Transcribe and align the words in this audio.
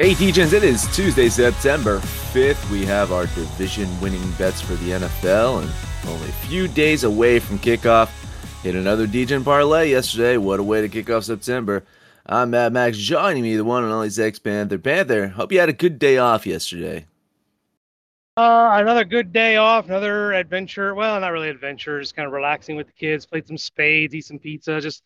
Hey, 0.00 0.14
DJs, 0.14 0.54
it 0.54 0.64
is 0.64 0.86
Tuesday, 0.96 1.28
September 1.28 1.98
5th. 1.98 2.70
We 2.70 2.86
have 2.86 3.12
our 3.12 3.26
division 3.26 3.86
winning 4.00 4.30
bets 4.38 4.58
for 4.58 4.72
the 4.76 4.92
NFL 4.92 5.60
and 5.60 5.70
only 6.08 6.26
a 6.26 6.32
few 6.32 6.68
days 6.68 7.04
away 7.04 7.38
from 7.38 7.58
kickoff. 7.58 8.08
Hit 8.62 8.76
another 8.76 9.06
DJ 9.06 9.44
parlay 9.44 9.90
yesterday. 9.90 10.38
What 10.38 10.58
a 10.58 10.62
way 10.62 10.80
to 10.80 10.88
kick 10.88 11.10
off 11.10 11.24
September. 11.24 11.84
I'm 12.24 12.48
Mad 12.48 12.72
Max, 12.72 12.96
joining 12.96 13.42
me, 13.42 13.56
the 13.56 13.64
one 13.64 13.84
and 13.84 13.92
only 13.92 14.08
Sex 14.08 14.38
Panther. 14.38 14.78
Panther, 14.78 15.28
hope 15.28 15.52
you 15.52 15.60
had 15.60 15.68
a 15.68 15.74
good 15.74 15.98
day 15.98 16.16
off 16.16 16.46
yesterday. 16.46 17.04
Uh, 18.38 18.70
another 18.80 19.04
good 19.04 19.34
day 19.34 19.56
off, 19.56 19.84
another 19.84 20.32
adventure. 20.32 20.94
Well, 20.94 21.20
not 21.20 21.28
really 21.28 21.50
adventure, 21.50 22.00
just 22.00 22.16
kind 22.16 22.26
of 22.26 22.32
relaxing 22.32 22.74
with 22.74 22.86
the 22.86 22.94
kids, 22.94 23.26
played 23.26 23.46
some 23.46 23.58
spades, 23.58 24.14
eat 24.14 24.24
some 24.24 24.38
pizza, 24.38 24.80
just 24.80 25.02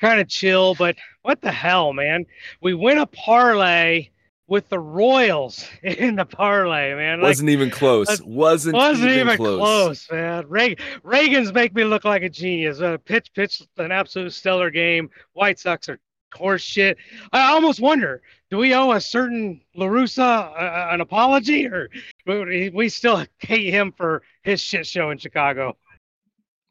kind 0.00 0.20
of 0.20 0.28
chill. 0.28 0.76
But 0.76 0.94
what 1.22 1.40
the 1.40 1.50
hell, 1.50 1.92
man? 1.92 2.26
We 2.60 2.74
win 2.74 2.98
a 2.98 3.06
parlay 3.06 4.10
with 4.48 4.68
the 4.68 4.78
Royals 4.78 5.66
in 5.82 6.16
the 6.16 6.24
parlay, 6.24 6.94
man. 6.94 7.20
Like, 7.20 7.30
wasn't 7.30 7.50
even 7.50 7.70
close. 7.70 8.08
uh, 8.08 8.16
wasn't, 8.24 8.74
wasn't 8.74 9.10
even, 9.10 9.26
even 9.26 9.36
close. 9.36 9.58
close, 9.58 10.10
man. 10.10 10.44
Reagan, 10.48 10.84
Ragans 11.02 11.52
make 11.52 11.74
me 11.74 11.84
look 11.84 12.04
like 12.04 12.22
a 12.22 12.28
genius. 12.28 12.80
Uh, 12.80 12.98
pitch, 13.04 13.32
pitch, 13.34 13.62
an 13.78 13.92
absolute 13.92 14.32
stellar 14.32 14.70
game. 14.70 15.10
White 15.32 15.58
Sox 15.58 15.88
are 15.88 15.98
horse 16.34 16.62
shit. 16.62 16.98
I 17.32 17.52
almost 17.52 17.80
wonder, 17.80 18.22
do 18.50 18.58
we 18.58 18.74
owe 18.74 18.92
a 18.92 19.00
certain 19.00 19.60
La 19.74 19.86
Russa 19.86 20.52
uh, 20.52 20.88
an 20.92 21.00
apology, 21.00 21.66
or 21.66 21.88
we, 22.26 22.70
we 22.70 22.88
still 22.88 23.24
hate 23.38 23.72
him 23.72 23.92
for 23.92 24.22
his 24.42 24.60
shit 24.60 24.86
show 24.86 25.10
in 25.10 25.18
Chicago? 25.18 25.76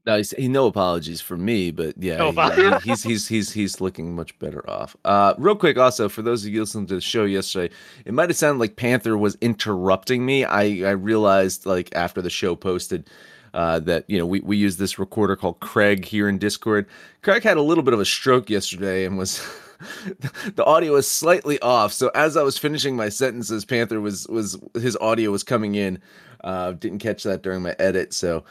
No, 0.05 0.17
he's, 0.17 0.31
he 0.31 0.47
no 0.47 0.67
apologies 0.67 1.19
for 1.19 1.35
me, 1.35 1.71
but 1.71 1.95
yeah, 1.97 2.17
No 2.17 2.31
he- 2.31 2.89
he's 2.89 3.03
he's 3.03 3.27
he's 3.27 3.51
he's 3.53 3.81
looking 3.81 4.15
much 4.15 4.37
better 4.37 4.67
off. 4.69 4.95
Uh, 5.03 5.33
real 5.37 5.55
quick, 5.55 5.77
also 5.77 6.07
for 6.09 6.21
those 6.21 6.45
of 6.45 6.53
you 6.53 6.59
listening 6.59 6.85
to 6.87 6.95
the 6.95 7.01
show 7.01 7.25
yesterday, 7.25 7.73
it 8.05 8.13
might 8.13 8.29
have 8.29 8.37
sounded 8.37 8.59
like 8.59 8.75
Panther 8.75 9.17
was 9.17 9.35
interrupting 9.41 10.23
me. 10.25 10.45
I 10.45 10.87
I 10.87 10.91
realized 10.91 11.65
like 11.65 11.89
after 11.95 12.21
the 12.21 12.29
show 12.29 12.55
posted. 12.55 13.09
Uh, 13.53 13.79
that 13.79 14.03
you 14.09 14.17
know 14.17 14.25
we, 14.25 14.41
we 14.41 14.57
use 14.57 14.75
this 14.75 14.99
recorder 14.99 15.37
called 15.37 15.57
Craig 15.61 16.03
here 16.03 16.27
in 16.27 16.37
Discord. 16.37 16.87
Craig 17.21 17.41
had 17.41 17.55
a 17.55 17.61
little 17.61 17.85
bit 17.85 17.93
of 17.93 18.01
a 18.01 18.05
stroke 18.05 18.49
yesterday 18.49 19.05
and 19.05 19.17
was 19.17 19.41
the 20.55 20.65
audio 20.65 20.91
was 20.91 21.07
slightly 21.09 21.57
off. 21.61 21.93
So 21.93 22.11
as 22.13 22.35
I 22.35 22.43
was 22.43 22.57
finishing 22.57 22.97
my 22.97 23.07
sentences, 23.07 23.63
Panther 23.63 24.01
was 24.01 24.27
was 24.27 24.59
his 24.73 24.97
audio 24.97 25.31
was 25.31 25.43
coming 25.45 25.75
in. 25.75 26.01
Uh, 26.43 26.73
didn't 26.73 26.99
catch 26.99 27.23
that 27.23 27.43
during 27.43 27.61
my 27.61 27.73
edit, 27.79 28.13
so 28.13 28.43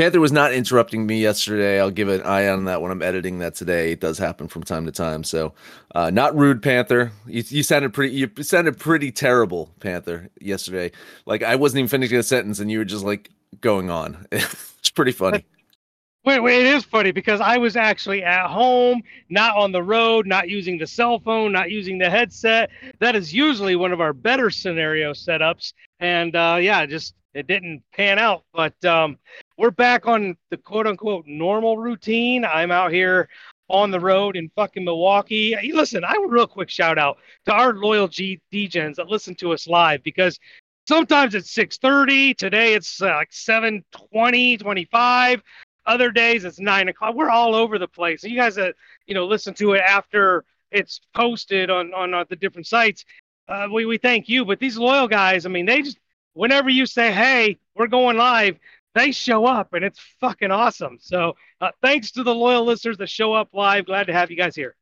Panther 0.00 0.18
was 0.18 0.32
not 0.32 0.54
interrupting 0.54 1.04
me 1.06 1.20
yesterday. 1.20 1.78
I'll 1.78 1.90
give 1.90 2.08
an 2.08 2.22
eye 2.22 2.48
on 2.48 2.64
that 2.64 2.80
when 2.80 2.90
I'm 2.90 3.02
editing 3.02 3.40
that 3.40 3.54
today. 3.54 3.92
It 3.92 4.00
does 4.00 4.16
happen 4.16 4.48
from 4.48 4.62
time 4.62 4.86
to 4.86 4.92
time. 4.92 5.22
So, 5.22 5.52
uh, 5.94 6.08
not 6.08 6.34
rude, 6.34 6.62
Panther. 6.62 7.12
You, 7.26 7.44
you 7.46 7.62
sounded 7.62 7.92
pretty. 7.92 8.14
You 8.14 8.30
sounded 8.42 8.78
pretty 8.78 9.12
terrible, 9.12 9.74
Panther, 9.78 10.30
yesterday. 10.40 10.92
Like 11.26 11.42
I 11.42 11.54
wasn't 11.54 11.80
even 11.80 11.88
finishing 11.88 12.16
a 12.16 12.22
sentence, 12.22 12.60
and 12.60 12.70
you 12.70 12.78
were 12.78 12.86
just 12.86 13.04
like 13.04 13.28
going 13.60 13.90
on. 13.90 14.26
it's 14.32 14.88
pretty 14.88 15.12
funny. 15.12 15.44
Wait, 16.24 16.40
wait, 16.40 16.60
it 16.60 16.74
is 16.74 16.82
funny 16.82 17.12
because 17.12 17.42
I 17.42 17.58
was 17.58 17.76
actually 17.76 18.22
at 18.22 18.46
home, 18.46 19.02
not 19.28 19.54
on 19.54 19.70
the 19.70 19.82
road, 19.82 20.26
not 20.26 20.48
using 20.48 20.78
the 20.78 20.86
cell 20.86 21.18
phone, 21.18 21.52
not 21.52 21.70
using 21.70 21.98
the 21.98 22.08
headset. 22.08 22.70
That 23.00 23.16
is 23.16 23.34
usually 23.34 23.76
one 23.76 23.92
of 23.92 24.00
our 24.00 24.14
better 24.14 24.48
scenario 24.48 25.12
setups. 25.12 25.74
And 25.98 26.34
uh, 26.34 26.56
yeah, 26.58 26.86
just 26.86 27.14
it 27.34 27.46
didn't 27.46 27.82
pan 27.92 28.18
out. 28.18 28.44
But 28.52 28.82
um, 28.84 29.18
we're 29.60 29.70
back 29.70 30.08
on 30.08 30.34
the 30.48 30.56
quote 30.56 30.86
unquote 30.86 31.26
normal 31.26 31.76
routine. 31.76 32.46
I'm 32.46 32.70
out 32.70 32.92
here 32.92 33.28
on 33.68 33.90
the 33.90 34.00
road 34.00 34.34
in 34.34 34.48
fucking 34.56 34.82
Milwaukee. 34.82 35.54
Listen, 35.74 36.02
I 36.02 36.16
real 36.26 36.46
quick 36.46 36.70
shout 36.70 36.96
out 36.96 37.18
to 37.44 37.52
our 37.52 37.74
loyal 37.74 38.08
G 38.08 38.40
Degens 38.50 38.94
that 38.94 39.08
listen 39.08 39.34
to 39.34 39.52
us 39.52 39.68
live 39.68 40.02
because 40.02 40.40
sometimes 40.88 41.34
it's 41.34 41.54
6.30 41.54 42.38
today 42.38 42.72
it's 42.72 43.02
uh, 43.02 43.08
like 43.08 43.30
7.20 43.30 44.58
25 44.58 45.42
other 45.86 46.10
days 46.10 46.44
it's 46.44 46.58
9 46.58 46.88
o'clock 46.88 47.14
we're 47.14 47.30
all 47.30 47.54
over 47.54 47.78
the 47.78 47.86
place 47.86 48.24
you 48.24 48.34
guys 48.34 48.54
that 48.56 48.74
you 49.06 49.14
know 49.14 49.26
listen 49.26 49.54
to 49.54 49.74
it 49.74 49.82
after 49.86 50.42
it's 50.72 51.00
posted 51.14 51.70
on 51.70 51.92
on 51.94 52.12
uh, 52.14 52.24
the 52.28 52.34
different 52.34 52.66
sites 52.66 53.04
uh, 53.48 53.68
we, 53.72 53.84
we 53.84 53.98
thank 53.98 54.28
you 54.28 54.44
but 54.44 54.58
these 54.58 54.78
loyal 54.78 55.06
guys 55.06 55.46
i 55.46 55.48
mean 55.48 55.66
they 55.66 55.82
just 55.82 55.98
whenever 56.32 56.70
you 56.70 56.86
say 56.86 57.12
hey 57.12 57.56
we're 57.76 57.86
going 57.86 58.16
live 58.16 58.58
they 58.94 59.12
show 59.12 59.46
up 59.46 59.72
and 59.72 59.84
it's 59.84 60.00
fucking 60.20 60.50
awesome. 60.50 60.98
So 61.00 61.34
uh, 61.60 61.70
thanks 61.82 62.10
to 62.12 62.22
the 62.22 62.34
loyal 62.34 62.64
listeners 62.64 62.98
that 62.98 63.08
show 63.08 63.32
up 63.32 63.48
live. 63.52 63.86
Glad 63.86 64.06
to 64.08 64.12
have 64.12 64.30
you 64.30 64.36
guys 64.36 64.56
here. 64.56 64.74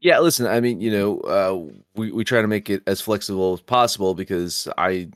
Yeah, 0.00 0.18
listen, 0.18 0.46
I 0.46 0.60
mean, 0.60 0.80
you 0.80 0.90
know, 0.90 1.20
uh, 1.20 1.72
we, 1.94 2.10
we 2.10 2.24
try 2.24 2.42
to 2.42 2.48
make 2.48 2.68
it 2.68 2.82
as 2.88 3.00
flexible 3.00 3.52
as 3.52 3.60
possible 3.60 4.14
because 4.14 4.66
I, 4.76 5.10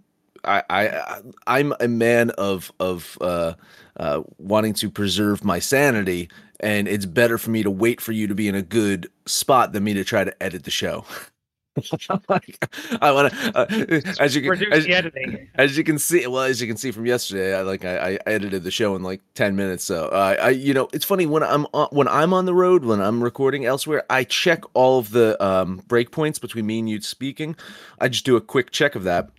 I, 0.44 0.62
I, 0.70 1.20
I'm 1.48 1.74
a 1.80 1.88
man 1.88 2.30
of 2.30 2.70
of 2.78 3.18
uh, 3.20 3.54
uh, 3.98 4.22
wanting 4.38 4.74
to 4.74 4.88
preserve 4.88 5.42
my 5.42 5.58
sanity, 5.58 6.28
and 6.60 6.86
it's 6.86 7.04
better 7.04 7.36
for 7.36 7.50
me 7.50 7.64
to 7.64 7.70
wait 7.70 8.00
for 8.00 8.12
you 8.12 8.28
to 8.28 8.34
be 8.36 8.46
in 8.46 8.54
a 8.54 8.62
good 8.62 9.08
spot 9.26 9.72
than 9.72 9.82
me 9.82 9.94
to 9.94 10.04
try 10.04 10.22
to 10.22 10.42
edit 10.42 10.62
the 10.62 10.70
show. 10.70 11.04
Like, 12.28 12.68
I 13.00 13.12
want 13.12 13.32
to, 13.32 13.58
uh, 13.58 13.66
as 14.20 14.34
you 14.34 14.42
can, 14.42 14.72
as, 14.72 14.86
as 15.54 15.78
you 15.78 15.84
can 15.84 15.98
see, 15.98 16.26
well, 16.26 16.42
as 16.42 16.60
you 16.60 16.66
can 16.66 16.76
see 16.76 16.90
from 16.90 17.06
yesterday, 17.06 17.56
I 17.56 17.62
like 17.62 17.84
I, 17.84 18.14
I 18.14 18.18
edited 18.26 18.64
the 18.64 18.70
show 18.70 18.96
in 18.96 19.02
like 19.02 19.20
ten 19.34 19.56
minutes. 19.56 19.84
So 19.84 20.06
uh, 20.06 20.36
I, 20.40 20.48
you 20.50 20.74
know, 20.74 20.88
it's 20.92 21.04
funny 21.04 21.26
when 21.26 21.42
I'm 21.42 21.66
on, 21.74 21.88
when 21.90 22.08
I'm 22.08 22.32
on 22.32 22.46
the 22.46 22.54
road, 22.54 22.84
when 22.84 23.00
I'm 23.00 23.22
recording 23.22 23.64
elsewhere, 23.64 24.04
I 24.10 24.24
check 24.24 24.62
all 24.74 24.98
of 24.98 25.10
the 25.10 25.42
um, 25.44 25.82
breakpoints 25.86 26.40
between 26.40 26.66
me 26.66 26.78
and 26.78 26.88
you 26.88 27.00
speaking. 27.00 27.56
I 28.00 28.08
just 28.08 28.24
do 28.24 28.36
a 28.36 28.40
quick 28.40 28.70
check 28.70 28.94
of 28.94 29.04
that. 29.04 29.30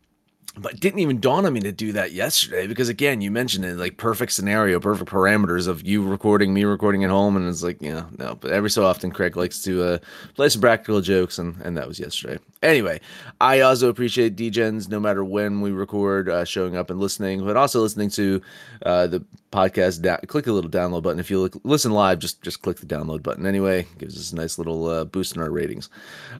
But 0.59 0.73
it 0.73 0.79
didn't 0.79 0.99
even 0.99 1.19
dawn 1.19 1.45
on 1.45 1.53
me 1.53 1.59
to 1.61 1.71
do 1.71 1.91
that 1.93 2.11
yesterday 2.11 2.67
because 2.67 2.89
again, 2.89 3.21
you 3.21 3.29
mentioned 3.31 3.65
it 3.65 3.77
like 3.77 3.97
perfect 3.97 4.31
scenario, 4.31 4.79
perfect 4.79 5.09
parameters 5.09 5.67
of 5.67 5.83
you 5.87 6.03
recording, 6.03 6.53
me 6.53 6.63
recording 6.63 7.03
at 7.03 7.09
home, 7.09 7.35
and 7.35 7.47
it's 7.47 7.63
like, 7.63 7.81
you 7.81 7.93
know, 7.93 8.07
no. 8.17 8.35
But 8.35 8.51
every 8.51 8.69
so 8.69 8.85
often, 8.85 9.11
Craig 9.11 9.37
likes 9.37 9.61
to 9.63 9.83
uh, 9.83 9.97
play 10.35 10.49
some 10.49 10.61
practical 10.61 11.01
jokes, 11.01 11.37
and 11.37 11.55
and 11.63 11.77
that 11.77 11.87
was 11.87 11.99
yesterday. 11.99 12.39
Anyway, 12.63 12.99
I 13.39 13.61
also 13.61 13.89
appreciate 13.89 14.35
Degens 14.35 14.89
no 14.89 14.99
matter 14.99 15.23
when 15.23 15.61
we 15.61 15.71
record, 15.71 16.27
uh, 16.27 16.43
showing 16.43 16.75
up 16.75 16.89
and 16.89 16.99
listening, 16.99 17.45
but 17.45 17.55
also 17.55 17.81
listening 17.81 18.09
to 18.11 18.41
uh, 18.85 19.07
the 19.07 19.23
podcast. 19.51 20.01
Da- 20.01 20.17
click 20.27 20.45
the 20.45 20.53
little 20.53 20.71
download 20.71 21.03
button 21.03 21.19
if 21.19 21.29
you 21.29 21.39
look, 21.39 21.59
listen 21.63 21.91
live. 21.91 22.19
Just 22.19 22.41
just 22.41 22.61
click 22.61 22.77
the 22.77 22.85
download 22.85 23.21
button. 23.21 23.45
Anyway, 23.45 23.85
gives 23.99 24.17
us 24.17 24.31
a 24.31 24.35
nice 24.35 24.57
little 24.57 24.87
uh, 24.87 25.03
boost 25.05 25.35
in 25.35 25.41
our 25.41 25.51
ratings. 25.51 25.89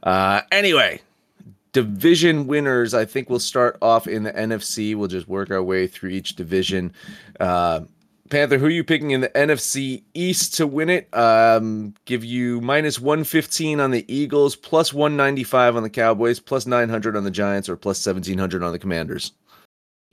Uh, 0.02 0.42
anyway, 0.50 1.00
division 1.72 2.46
winners. 2.46 2.94
I 2.94 3.04
think 3.04 3.30
we'll 3.30 3.38
start 3.38 3.78
off 3.82 4.06
in 4.06 4.22
the 4.22 4.32
NFC. 4.32 4.94
We'll 4.94 5.08
just 5.08 5.28
work 5.28 5.50
our 5.50 5.62
way 5.62 5.86
through 5.86 6.10
each 6.10 6.36
division. 6.36 6.92
Uh, 7.38 7.80
Panther, 8.30 8.58
who 8.58 8.66
are 8.66 8.70
you 8.70 8.84
picking 8.84 9.12
in 9.12 9.22
the 9.22 9.30
NFC 9.30 10.02
East 10.12 10.54
to 10.56 10.66
win 10.66 10.90
it? 10.90 11.08
Um, 11.16 11.94
give 12.04 12.24
you 12.24 12.60
minus 12.60 13.00
115 13.00 13.80
on 13.80 13.90
the 13.90 14.04
Eagles, 14.12 14.54
plus 14.54 14.92
195 14.92 15.76
on 15.76 15.82
the 15.82 15.90
Cowboys, 15.90 16.38
plus 16.38 16.66
900 16.66 17.16
on 17.16 17.24
the 17.24 17.30
Giants, 17.30 17.68
or 17.68 17.76
plus 17.76 18.04
1700 18.04 18.62
on 18.62 18.72
the 18.72 18.78
Commanders. 18.78 19.32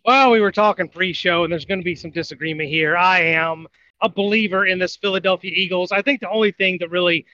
Well, 0.06 0.32
we 0.32 0.40
were 0.40 0.52
talking 0.52 0.88
pre-show, 0.88 1.44
and 1.44 1.52
there's 1.52 1.66
going 1.66 1.80
to 1.80 1.86
be 1.86 1.96
some 1.96 2.12
disagreement 2.12 2.70
here. 2.70 2.96
I 2.96 3.20
am 3.22 3.68
a 4.02 4.10
believer 4.10 4.66
in 4.66 4.80
this 4.80 4.96
Philadelphia 4.96 5.52
Eagles. 5.54 5.92
I 5.92 6.02
think 6.02 6.20
the 6.20 6.30
only 6.30 6.52
thing 6.52 6.78
that 6.80 6.92
really 6.92 7.26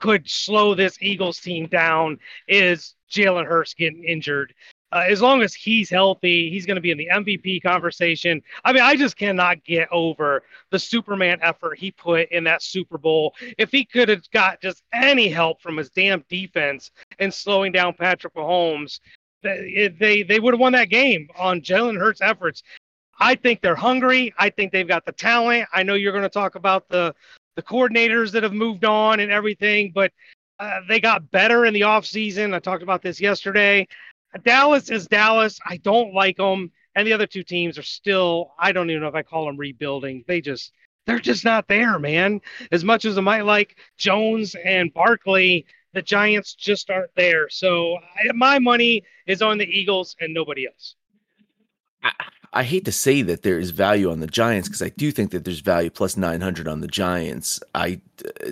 could 0.00 0.28
slow 0.28 0.74
this 0.74 0.98
Eagles 1.00 1.38
team 1.38 1.66
down 1.66 2.18
is 2.48 2.94
Jalen 3.10 3.46
Hurts 3.46 3.74
getting 3.74 4.04
injured. 4.04 4.54
Uh, 4.92 5.04
as 5.08 5.22
long 5.22 5.40
as 5.42 5.54
he's 5.54 5.88
healthy, 5.88 6.50
he's 6.50 6.66
going 6.66 6.74
to 6.74 6.80
be 6.80 6.90
in 6.90 6.98
the 6.98 7.08
MVP 7.12 7.62
conversation. 7.62 8.42
I 8.64 8.72
mean, 8.72 8.82
I 8.82 8.96
just 8.96 9.16
cannot 9.16 9.62
get 9.62 9.88
over 9.92 10.42
the 10.70 10.80
Superman 10.80 11.38
effort 11.42 11.78
he 11.78 11.92
put 11.92 12.28
in 12.32 12.42
that 12.44 12.62
Super 12.62 12.98
Bowl. 12.98 13.34
If 13.56 13.70
he 13.70 13.84
could 13.84 14.08
have 14.08 14.28
got 14.32 14.60
just 14.60 14.82
any 14.92 15.28
help 15.28 15.62
from 15.62 15.76
his 15.76 15.90
damn 15.90 16.24
defense 16.28 16.90
and 17.20 17.32
slowing 17.32 17.70
down 17.70 17.94
Patrick 17.94 18.34
Mahomes, 18.34 18.98
they 19.42 19.94
they, 19.98 20.22
they 20.24 20.40
would 20.40 20.54
have 20.54 20.60
won 20.60 20.72
that 20.72 20.90
game 20.90 21.28
on 21.38 21.60
Jalen 21.60 21.98
Hurts' 21.98 22.20
efforts. 22.20 22.64
I 23.20 23.36
think 23.36 23.60
they're 23.60 23.76
hungry. 23.76 24.34
I 24.38 24.50
think 24.50 24.72
they've 24.72 24.88
got 24.88 25.04
the 25.04 25.12
talent. 25.12 25.68
I 25.72 25.82
know 25.82 25.94
you're 25.94 26.12
going 26.12 26.22
to 26.22 26.28
talk 26.28 26.56
about 26.56 26.88
the 26.88 27.14
the 27.60 27.66
coordinators 27.66 28.32
that 28.32 28.42
have 28.42 28.54
moved 28.54 28.84
on 28.86 29.20
and 29.20 29.30
everything, 29.30 29.92
but 29.94 30.12
uh, 30.58 30.80
they 30.88 30.98
got 30.98 31.30
better 31.30 31.66
in 31.66 31.74
the 31.74 31.82
offseason. 31.82 32.54
I 32.54 32.58
talked 32.58 32.82
about 32.82 33.02
this 33.02 33.20
yesterday. 33.20 33.86
Dallas 34.44 34.90
is 34.90 35.06
Dallas. 35.06 35.58
I 35.66 35.76
don't 35.78 36.14
like 36.14 36.38
them. 36.38 36.70
And 36.94 37.06
the 37.06 37.12
other 37.12 37.26
two 37.26 37.42
teams 37.42 37.78
are 37.78 37.82
still, 37.82 38.52
I 38.58 38.72
don't 38.72 38.88
even 38.88 39.02
know 39.02 39.08
if 39.08 39.14
I 39.14 39.22
call 39.22 39.46
them 39.46 39.58
rebuilding. 39.58 40.24
They 40.26 40.40
just, 40.40 40.72
they're 41.06 41.18
just 41.18 41.44
not 41.44 41.68
there, 41.68 41.98
man. 41.98 42.40
As 42.72 42.82
much 42.82 43.04
as 43.04 43.18
I 43.18 43.20
might 43.20 43.44
like 43.44 43.76
Jones 43.98 44.54
and 44.64 44.92
Barkley, 44.92 45.66
the 45.92 46.02
Giants 46.02 46.54
just 46.54 46.88
aren't 46.90 47.14
there. 47.14 47.48
So 47.50 47.96
I, 47.96 48.32
my 48.32 48.58
money 48.58 49.02
is 49.26 49.42
on 49.42 49.58
the 49.58 49.66
Eagles 49.66 50.16
and 50.20 50.32
nobody 50.32 50.66
else. 50.66 50.96
I 52.52 52.64
hate 52.64 52.84
to 52.86 52.92
say 52.92 53.22
that 53.22 53.42
there 53.42 53.60
is 53.60 53.70
value 53.70 54.10
on 54.10 54.18
the 54.18 54.26
Giants 54.26 54.68
because 54.68 54.82
I 54.82 54.88
do 54.88 55.12
think 55.12 55.30
that 55.30 55.44
there's 55.44 55.60
value 55.60 55.88
plus 55.88 56.16
900 56.16 56.66
on 56.66 56.80
the 56.80 56.88
Giants. 56.88 57.60
I 57.76 58.00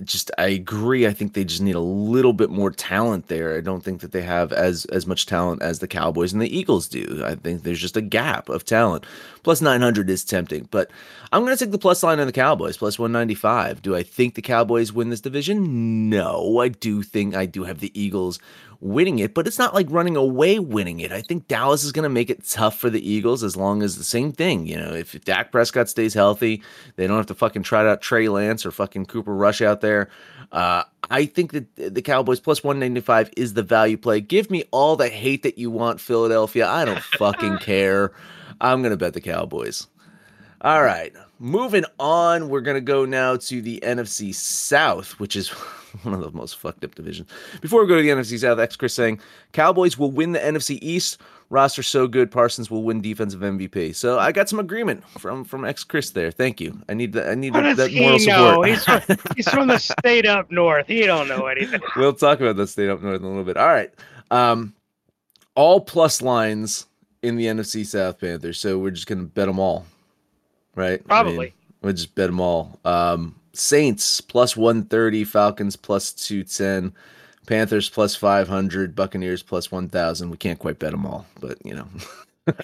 just 0.05 0.31
I 0.39 0.47
agree. 0.49 1.07
I 1.07 1.13
think 1.13 1.35
they 1.35 1.45
just 1.45 1.61
need 1.61 1.75
a 1.75 1.81
little 1.81 2.33
bit 2.33 2.49
more 2.49 2.71
talent 2.71 3.27
there. 3.27 3.57
I 3.57 3.61
don't 3.61 3.83
think 3.83 4.01
that 4.01 4.13
they 4.13 4.23
have 4.23 4.53
as 4.53 4.85
as 4.87 5.07
much 5.07 5.27
talent 5.27 5.63
as 5.63 5.81
the 5.81 5.89
Cowboys 5.89 6.33
and 6.33 6.41
the 6.41 6.57
Eagles 6.57 6.87
do. 6.87 7.23
I 7.25 7.35
think 7.35 7.65
there's 7.65 7.81
just 7.81 7.97
a 7.97 8.01
gap 8.01 8.49
of 8.49 8.65
talent. 8.65 9.05
Plus 9.43 9.61
900 9.61 10.09
is 10.11 10.25
tempting, 10.25 10.69
but 10.71 10.91
I'm 11.33 11.45
going 11.45 11.57
to 11.57 11.65
take 11.65 11.73
the 11.73 11.79
plus 11.79 12.03
line 12.03 12.21
on 12.21 12.27
the 12.27 12.33
Cowboys 12.33 12.77
plus 12.77 12.99
195. 13.01 13.83
Do 13.83 13.97
I 13.97 14.05
think 14.05 14.35
the 14.35 14.43
Cowboys 14.43 14.93
win 14.93 15.11
this 15.11 15.21
division? 15.21 16.09
No, 16.09 16.59
I 16.59 16.69
do 16.69 17.03
think 17.03 17.35
I 17.35 17.47
do 17.47 17.65
have 17.65 17.81
the 17.81 17.99
Eagles 18.01 18.39
winning 18.81 19.19
it, 19.19 19.35
but 19.35 19.47
it's 19.47 19.59
not 19.59 19.75
like 19.75 19.87
running 19.91 20.17
away 20.17 20.59
winning 20.59 21.01
it. 21.01 21.11
I 21.11 21.21
think 21.21 21.49
Dallas 21.49 21.83
is 21.83 21.93
going 21.93 22.05
to 22.05 22.09
make 22.09 22.31
it 22.31 22.45
tough 22.49 22.79
for 22.79 22.91
the 22.91 23.07
Eagles 23.09 23.43
as 23.43 23.57
long 23.57 23.83
as 23.83 23.97
the 23.97 24.05
same 24.05 24.33
thing. 24.33 24.67
You 24.67 24.77
know, 24.77 24.93
if 24.93 25.21
Dak 25.25 25.51
Prescott 25.51 25.89
stays 25.89 26.15
healthy, 26.15 26.63
they 26.97 27.07
don't 27.07 27.17
have 27.17 27.27
to 27.27 27.35
fucking 27.35 27.65
try 27.65 27.89
out 27.89 28.01
Trey 28.01 28.29
Lance 28.29 28.65
or 28.65 28.71
fucking 28.71 29.07
Cooper 29.07 29.35
Rush 29.35 29.61
out 29.61 29.81
there. 29.81 30.09
Uh, 30.53 30.85
I 31.11 31.27
think 31.27 31.53
that 31.53 31.95
the 31.95 32.03
Cowboys 32.03 32.41
plus 32.41 32.63
195 32.63 33.31
is 33.37 33.55
the 33.55 33.63
value 33.63 33.97
play. 33.97 34.21
Give 34.21 34.51
me 34.51 34.65
all 34.71 34.97
the 34.97 35.09
hate 35.09 35.43
that 35.43 35.59
you 35.59 35.71
want, 35.71 36.01
Philadelphia. 36.01 36.69
I 36.69 36.85
don't 36.85 37.03
fucking 37.19 37.59
care. 37.59 38.13
I'm 38.61 38.83
going 38.83 38.91
to 38.91 38.97
bet 38.97 39.15
the 39.15 39.21
Cowboys. 39.21 39.87
All 40.61 40.83
right. 40.83 41.13
Moving 41.41 41.85
on, 42.01 42.49
we're 42.49 42.61
going 42.63 42.77
to 42.77 42.81
go 42.81 43.05
now 43.05 43.37
to 43.37 43.63
the 43.63 43.81
NFC 43.85 44.35
South, 44.35 45.13
which 45.21 45.37
is 45.37 45.53
one 46.03 46.15
of 46.15 46.21
the 46.21 46.31
most 46.31 46.57
fucked 46.59 46.85
up 46.85 46.95
divisions. 46.95 47.29
Before 47.61 47.83
we 47.83 47.89
go 47.89 47.97
to 47.97 48.03
the 48.03 48.09
NFC 48.09 48.39
South, 48.39 48.59
X 48.59 48.77
Chris 48.77 48.95
saying 48.95 49.21
Cowboys 49.53 49.99
will 49.99 50.11
win 50.11 50.33
the 50.33 50.39
NFC 50.39 50.79
East. 50.83 51.21
Roster 51.51 51.83
so 51.83 52.07
good, 52.07 52.31
Parsons 52.31 52.71
will 52.71 52.83
win 52.83 53.01
defensive 53.01 53.41
MVP. 53.41 53.95
So 53.95 54.19
I 54.19 54.33
got 54.33 54.51
some 54.51 54.59
agreement 54.59 55.03
from 55.09 55.45
from 55.45 55.65
X 55.65 55.83
Chris 55.83 56.11
there. 56.11 56.31
Thank 56.31 56.61
you. 56.61 56.79
I 56.91 56.95
need 56.95 57.15
that. 57.15 57.31
I 57.31 57.35
need 57.35 57.55
that, 57.55 57.77
that 57.77 57.95
moral 57.95 58.19
support. 58.19 58.69
He's 58.69 58.85
from, 58.85 59.01
he's 59.35 59.49
from 59.49 59.69
the 59.69 59.79
state 59.79 60.27
up 60.27 60.51
north. 60.51 60.87
He 60.87 61.07
don't 61.07 61.27
know 61.27 61.47
anything. 61.47 61.81
we'll 61.97 62.13
talk 62.13 62.41
about 62.41 62.57
the 62.57 62.67
state 62.67 62.91
up 62.91 63.01
north 63.01 63.21
in 63.21 63.25
a 63.25 63.29
little 63.29 63.45
bit. 63.45 63.57
All 63.57 63.67
right. 63.67 63.91
Um, 64.31 64.75
all 65.55 65.81
plus 65.81 66.21
lines 66.21 66.85
in 67.23 67.37
the 67.37 67.47
NFC 67.47 67.87
South 67.87 68.21
Panthers. 68.21 68.61
So 68.61 68.79
we're 68.79 68.91
just 68.91 69.07
gonna 69.07 69.23
bet 69.23 69.47
them 69.47 69.59
all 69.59 69.87
right? 70.79 71.07
Probably. 71.07 71.33
I 71.33 71.39
mean, 71.39 71.53
we'll 71.83 71.93
just 71.93 72.15
bet 72.15 72.29
them 72.29 72.41
all. 72.41 72.79
Um, 72.85 73.35
Saints 73.59 74.21
plus 74.21 74.57
130, 74.57 75.25
Falcons 75.25 75.77
plus 75.77 76.13
210, 76.13 76.95
Panthers 77.47 77.89
plus 77.89 78.15
500, 78.15 78.95
Buccaneers 78.95 79.43
plus 79.43 79.73
1,000. 79.73 80.31
We 80.31 80.37
can't 80.37 80.59
quite 80.59 80.79
bet 80.79 80.93
them 80.93 81.07
all, 81.07 81.27
but 81.41 81.59
you 81.65 81.75
know. 81.75 81.89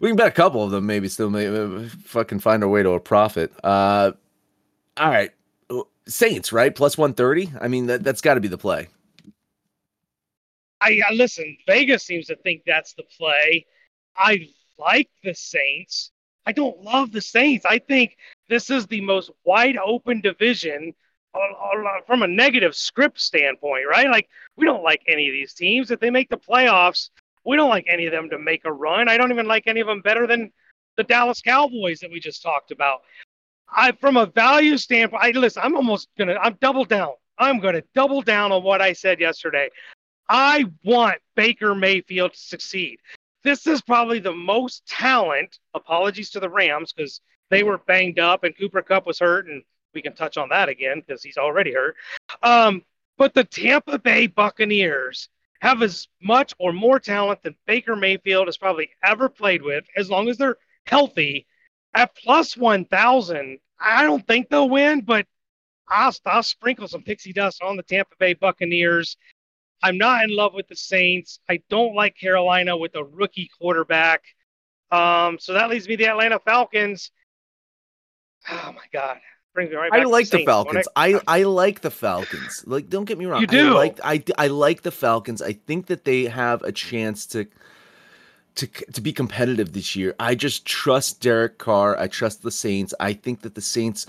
we 0.00 0.08
can 0.08 0.16
bet 0.16 0.28
a 0.28 0.32
couple 0.32 0.62
of 0.62 0.70
them, 0.70 0.86
maybe 0.86 1.08
still 1.08 1.30
maybe 1.30 1.88
fucking 1.88 2.40
find 2.40 2.62
our 2.62 2.68
way 2.68 2.82
to 2.82 2.90
a 2.90 3.00
profit. 3.00 3.52
Uh, 3.62 4.12
all 4.96 5.10
right. 5.10 5.30
Saints, 6.06 6.52
right? 6.52 6.74
Plus 6.74 6.98
130. 6.98 7.58
I 7.60 7.68
mean, 7.68 7.86
that, 7.86 8.04
that's 8.04 8.20
got 8.20 8.34
to 8.34 8.40
be 8.40 8.48
the 8.48 8.58
play. 8.58 8.88
I, 10.80 11.00
I 11.08 11.14
listen, 11.14 11.56
Vegas 11.66 12.02
seems 12.04 12.26
to 12.26 12.36
think 12.36 12.62
that's 12.66 12.92
the 12.92 13.04
play. 13.16 13.66
I 14.16 14.48
like 14.78 15.08
the 15.22 15.34
Saints. 15.34 16.12
I 16.46 16.52
don't 16.52 16.82
love 16.82 17.10
the 17.10 17.22
Saints. 17.22 17.64
I 17.64 17.78
think 17.78 18.16
this 18.48 18.70
is 18.70 18.86
the 18.86 19.00
most 19.00 19.30
wide 19.44 19.76
open 19.76 20.20
division 20.20 20.94
from 22.06 22.22
a 22.22 22.28
negative 22.28 22.76
script 22.76 23.20
standpoint, 23.20 23.84
right? 23.90 24.08
Like, 24.08 24.28
we 24.56 24.64
don't 24.64 24.84
like 24.84 25.02
any 25.08 25.28
of 25.28 25.32
these 25.32 25.52
teams. 25.52 25.90
If 25.90 25.98
they 25.98 26.10
make 26.10 26.28
the 26.28 26.36
playoffs, 26.36 27.10
we 27.44 27.56
don't 27.56 27.68
like 27.68 27.86
any 27.88 28.06
of 28.06 28.12
them 28.12 28.30
to 28.30 28.38
make 28.38 28.64
a 28.64 28.72
run. 28.72 29.08
I 29.08 29.16
don't 29.16 29.32
even 29.32 29.46
like 29.46 29.66
any 29.66 29.80
of 29.80 29.86
them 29.86 30.00
better 30.00 30.26
than 30.26 30.52
the 30.96 31.02
Dallas 31.02 31.40
Cowboys 31.40 32.00
that 32.00 32.10
we 32.10 32.20
just 32.20 32.42
talked 32.42 32.70
about. 32.70 33.00
I, 33.68 33.92
from 33.92 34.16
a 34.16 34.26
value 34.26 34.76
standpoint, 34.76 35.24
I 35.24 35.30
listen. 35.30 35.62
I'm 35.64 35.74
almost 35.74 36.08
gonna. 36.16 36.36
I'm 36.40 36.56
double 36.60 36.84
down. 36.84 37.14
I'm 37.38 37.58
gonna 37.58 37.82
double 37.94 38.22
down 38.22 38.52
on 38.52 38.62
what 38.62 38.80
I 38.80 38.92
said 38.92 39.18
yesterday. 39.18 39.70
I 40.28 40.66
want 40.84 41.16
Baker 41.34 41.74
Mayfield 41.74 42.34
to 42.34 42.38
succeed 42.38 43.00
this 43.44 43.66
is 43.66 43.82
probably 43.82 44.18
the 44.18 44.32
most 44.32 44.84
talent. 44.86 45.58
Apologies 45.74 46.30
to 46.30 46.40
the 46.40 46.48
Rams 46.48 46.92
because 46.92 47.20
they 47.50 47.62
were 47.62 47.78
banged 47.78 48.18
up 48.18 48.44
and 48.44 48.56
Cooper 48.56 48.82
Kupp 48.82 49.06
was 49.06 49.18
hurt, 49.18 49.46
and 49.46 49.62
we 49.94 50.02
can 50.02 50.14
touch 50.14 50.36
on 50.36 50.48
that 50.50 50.68
again 50.68 51.02
because 51.06 51.22
he's 51.22 51.36
already 51.36 51.72
hurt. 51.72 51.96
Um, 52.42 52.82
but 53.16 53.34
the 53.34 53.44
Tampa 53.44 53.98
Bay 53.98 54.26
Buccaneers 54.26 55.28
have 55.60 55.82
as 55.82 56.08
much 56.20 56.52
or 56.58 56.72
more 56.72 56.98
talent 56.98 57.42
than 57.42 57.56
Baker 57.66 57.96
Mayfield 57.96 58.48
has 58.48 58.58
probably 58.58 58.90
ever 59.02 59.28
played 59.28 59.62
with, 59.62 59.84
as 59.96 60.10
long 60.10 60.28
as 60.28 60.36
they're 60.36 60.58
healthy. 60.86 61.46
At 61.94 62.14
plus 62.16 62.56
1,000, 62.56 63.58
I 63.78 64.02
don't 64.02 64.26
think 64.26 64.48
they'll 64.48 64.68
win, 64.68 65.02
but 65.02 65.26
I'll, 65.88 66.12
I'll 66.26 66.42
sprinkle 66.42 66.88
some 66.88 67.02
pixie 67.02 67.32
dust 67.32 67.62
on 67.62 67.76
the 67.76 67.82
Tampa 67.82 68.14
Bay 68.18 68.34
Buccaneers. 68.34 69.16
I'm 69.82 69.98
not 69.98 70.24
in 70.24 70.34
love 70.34 70.54
with 70.54 70.66
the 70.68 70.76
Saints. 70.76 71.40
I 71.48 71.60
don't 71.70 71.94
like 71.94 72.16
Carolina 72.16 72.76
with 72.76 72.94
a 72.96 73.04
rookie 73.04 73.50
quarterback. 73.58 74.22
Um, 74.90 75.38
so 75.38 75.52
that 75.54 75.70
leaves 75.70 75.88
me 75.88 75.96
the 75.96 76.08
Atlanta 76.08 76.38
Falcons. 76.38 77.10
Oh 78.50 78.72
my 78.72 78.86
God. 78.92 79.18
Brings 79.54 79.70
me 79.70 79.76
right 79.76 79.92
I 79.92 80.02
like 80.02 80.30
the, 80.30 80.38
the 80.38 80.44
Falcons. 80.44 80.88
I, 80.96 81.14
I, 81.14 81.20
I 81.28 81.42
like 81.44 81.80
the 81.80 81.90
Falcons. 81.90 82.64
Like, 82.66 82.90
don't 82.90 83.04
get 83.04 83.18
me 83.18 83.26
wrong. 83.26 83.40
You 83.40 83.46
do. 83.46 83.68
I 83.68 83.72
like 83.72 84.00
I, 84.02 84.24
I 84.36 84.46
like 84.48 84.82
the 84.82 84.90
Falcons. 84.90 85.40
I 85.40 85.52
think 85.52 85.86
that 85.86 86.04
they 86.04 86.24
have 86.24 86.62
a 86.62 86.72
chance 86.72 87.24
to 87.26 87.46
to 88.56 88.66
to 88.66 89.00
be 89.00 89.12
competitive 89.12 89.72
this 89.72 89.94
year. 89.94 90.16
I 90.18 90.34
just 90.34 90.66
trust 90.66 91.20
Derek 91.20 91.58
Carr. 91.58 91.96
I 91.98 92.08
trust 92.08 92.42
the 92.42 92.50
Saints. 92.50 92.94
I 92.98 93.12
think 93.12 93.42
that 93.42 93.54
the 93.54 93.60
Saints 93.60 94.06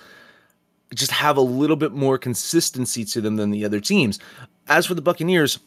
just 0.96 1.12
have 1.12 1.38
a 1.38 1.42
little 1.42 1.75
bit 1.75 1.92
more 1.92 2.18
consistency 2.18 3.06
to 3.06 3.22
them 3.22 3.36
than 3.36 3.51
the 3.51 3.65
other 3.65 3.80
teams. 3.80 4.20
As 4.68 4.88
for 4.88 4.96
the 4.96 5.01
Buccaneers, 5.01 5.60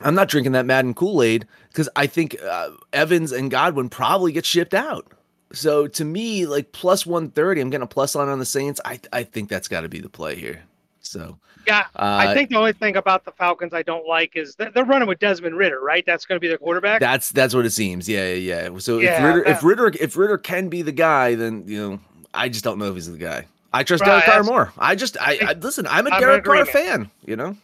I'm 0.00 0.14
not 0.14 0.28
drinking 0.28 0.52
that 0.52 0.66
Madden 0.66 0.94
Kool 0.94 1.22
Aid 1.22 1.46
because 1.68 1.88
I 1.96 2.06
think 2.06 2.36
uh, 2.42 2.70
Evans 2.94 3.32
and 3.32 3.50
Godwin 3.50 3.90
probably 3.90 4.32
get 4.32 4.46
shipped 4.46 4.74
out. 4.74 5.12
So 5.52 5.86
to 5.86 6.04
me, 6.04 6.46
like 6.46 6.72
plus 6.72 7.06
130, 7.06 7.60
I'm 7.60 7.70
getting 7.70 7.82
a 7.82 7.86
plus 7.86 8.14
line 8.14 8.28
on 8.28 8.38
the 8.38 8.46
Saints. 8.46 8.80
I 8.84 9.00
I 9.12 9.22
think 9.22 9.48
that's 9.48 9.68
got 9.68 9.82
to 9.82 9.88
be 9.88 10.00
the 10.00 10.08
play 10.08 10.36
here. 10.36 10.62
So 11.00 11.38
yeah, 11.66 11.86
uh, 11.96 12.18
I 12.20 12.34
think 12.34 12.50
the 12.50 12.56
only 12.56 12.72
thing 12.72 12.96
about 12.96 13.24
the 13.24 13.32
Falcons 13.32 13.74
I 13.74 13.82
don't 13.82 14.06
like 14.06 14.36
is 14.36 14.56
they're 14.56 14.84
running 14.84 15.08
with 15.08 15.18
Desmond 15.18 15.56
Ridder, 15.56 15.80
right? 15.80 16.04
That's 16.06 16.24
going 16.24 16.36
to 16.36 16.40
be 16.40 16.48
their 16.48 16.58
quarterback. 16.58 17.00
That's 17.00 17.30
that's 17.30 17.54
what 17.54 17.66
it 17.66 17.70
seems. 17.70 18.08
Yeah, 18.08 18.32
yeah. 18.32 18.68
yeah. 18.68 18.78
So 18.78 18.98
yeah, 18.98 19.18
if 19.18 19.24
Ridder, 19.24 19.44
that, 19.44 19.50
if 19.50 19.64
Ridder, 19.64 19.86
if 20.00 20.16
Ridder 20.16 20.38
can 20.38 20.68
be 20.68 20.82
the 20.82 20.92
guy, 20.92 21.34
then 21.34 21.64
you 21.66 21.78
know 21.78 22.00
I 22.34 22.48
just 22.48 22.64
don't 22.64 22.78
know 22.78 22.88
if 22.88 22.94
he's 22.94 23.10
the 23.10 23.18
guy. 23.18 23.46
I 23.72 23.84
trust 23.84 24.02
right, 24.02 24.08
Derek 24.08 24.24
Carr 24.24 24.42
more. 24.44 24.72
I 24.78 24.94
just 24.94 25.16
I, 25.20 25.38
I 25.42 25.52
listen. 25.60 25.86
I'm 25.86 26.06
a 26.06 26.10
I'm 26.10 26.20
Derek 26.20 26.44
Carr 26.44 26.64
fan. 26.64 27.10
You 27.24 27.36
know. 27.36 27.56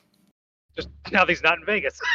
Just 0.76 0.88
now 1.10 1.26
he's 1.26 1.42
not 1.42 1.58
in 1.58 1.64
Vegas. 1.64 2.00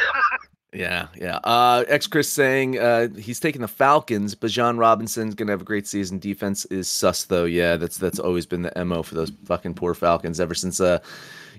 yeah, 0.73 1.07
yeah. 1.15 1.37
Uh, 1.37 1.83
X 1.87 2.07
Chris 2.07 2.29
saying 2.29 2.79
uh, 2.79 3.09
he's 3.09 3.39
taking 3.39 3.61
the 3.61 3.67
Falcons. 3.67 4.35
Bijan 4.35 4.77
Robinson's 4.77 5.35
gonna 5.35 5.51
have 5.51 5.61
a 5.61 5.65
great 5.65 5.87
season. 5.87 6.19
Defense 6.19 6.65
is 6.65 6.87
sus 6.87 7.25
though. 7.25 7.45
Yeah, 7.45 7.77
that's 7.77 7.97
that's 7.97 8.19
always 8.19 8.45
been 8.45 8.63
the 8.63 8.85
mo 8.85 9.03
for 9.03 9.15
those 9.15 9.31
fucking 9.45 9.75
poor 9.75 9.93
Falcons 9.93 10.39
ever 10.39 10.55
since. 10.55 10.79
Uh, 10.79 10.99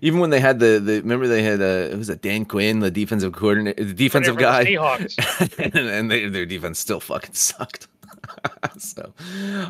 even 0.01 0.21
when 0.21 0.31
they 0.31 0.41
had 0.41 0.59
the, 0.59 0.81
the 0.85 1.01
remember 1.01 1.27
they 1.27 1.43
had 1.43 1.61
uh, 1.61 1.93
it 1.93 1.97
was 1.97 2.09
a 2.09 2.17
Dan 2.17 2.45
Quinn, 2.45 2.81
the 2.81 2.91
defensive 2.91 3.33
coordinator, 3.33 3.83
the 3.83 3.95
defensive 3.95 4.37
guy, 4.37 4.65
the 4.65 4.77
and, 5.59 5.77
and 5.77 6.11
they, 6.11 6.29
their 6.29 6.47
defense 6.47 6.79
still 6.79 7.01
fucking 7.01 7.35
sucked. 7.35 7.89
so, 8.79 9.13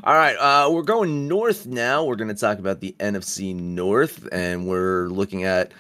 all 0.04 0.14
right, 0.14 0.34
uh, 0.34 0.70
we're 0.70 0.82
going 0.82 1.28
north 1.28 1.66
now. 1.66 2.04
We're 2.04 2.16
going 2.16 2.28
to 2.28 2.34
talk 2.34 2.58
about 2.58 2.80
the 2.80 2.94
NFC 2.98 3.54
North, 3.54 4.28
and 4.32 4.66
we're 4.66 5.08
looking 5.08 5.44
at 5.44 5.72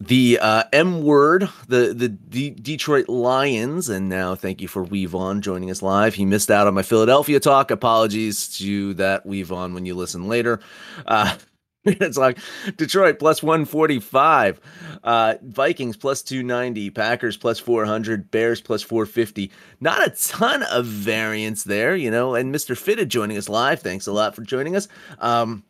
the 0.00 0.38
uh, 0.40 0.64
M 0.72 1.02
word, 1.02 1.48
the 1.68 1.94
the 1.94 2.08
D- 2.08 2.50
Detroit 2.50 3.08
Lions, 3.08 3.88
and 3.88 4.08
now 4.08 4.34
thank 4.34 4.60
you 4.60 4.68
for 4.68 4.84
Weavon 4.84 5.40
joining 5.40 5.70
us 5.70 5.82
live. 5.82 6.14
He 6.14 6.24
missed 6.24 6.50
out 6.50 6.66
on 6.66 6.74
my 6.74 6.82
Philadelphia 6.82 7.40
talk. 7.40 7.70
Apologies 7.70 8.48
to 8.58 8.94
that 8.94 9.26
Weavon 9.26 9.72
when 9.72 9.86
you 9.86 9.94
listen 9.94 10.28
later. 10.28 10.60
Uh, 11.06 11.36
it's 11.86 12.18
like 12.18 12.38
Detroit 12.76 13.20
plus 13.20 13.42
145, 13.44 14.60
uh, 15.04 15.34
Vikings 15.42 15.96
plus 15.96 16.20
290, 16.22 16.90
Packers 16.90 17.36
plus 17.36 17.60
400, 17.60 18.28
Bears 18.30 18.60
plus 18.60 18.82
450. 18.82 19.52
Not 19.80 20.04
a 20.04 20.10
ton 20.10 20.64
of 20.64 20.84
variance 20.84 21.62
there, 21.62 21.94
you 21.94 22.10
know. 22.10 22.34
And 22.34 22.52
Mr. 22.52 22.76
Fitted 22.76 23.08
joining 23.08 23.38
us 23.38 23.48
live. 23.48 23.80
Thanks 23.80 24.08
a 24.08 24.12
lot 24.12 24.34
for 24.34 24.42
joining 24.42 24.74
us. 24.74 24.88
Um, 25.20 25.62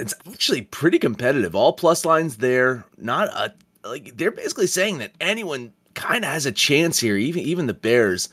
it's 0.00 0.14
actually 0.26 0.62
pretty 0.62 0.98
competitive. 0.98 1.54
All 1.54 1.72
plus 1.72 2.04
lines 2.04 2.38
there. 2.38 2.84
Not 2.98 3.28
a 3.28 3.52
like 3.88 4.16
they're 4.16 4.30
basically 4.30 4.66
saying 4.66 4.98
that 4.98 5.12
anyone 5.20 5.72
kind 5.94 6.24
of 6.24 6.30
has 6.30 6.46
a 6.46 6.52
chance 6.52 6.98
here, 6.98 7.16
even 7.16 7.42
even 7.42 7.66
the 7.66 7.74
Bears. 7.74 8.28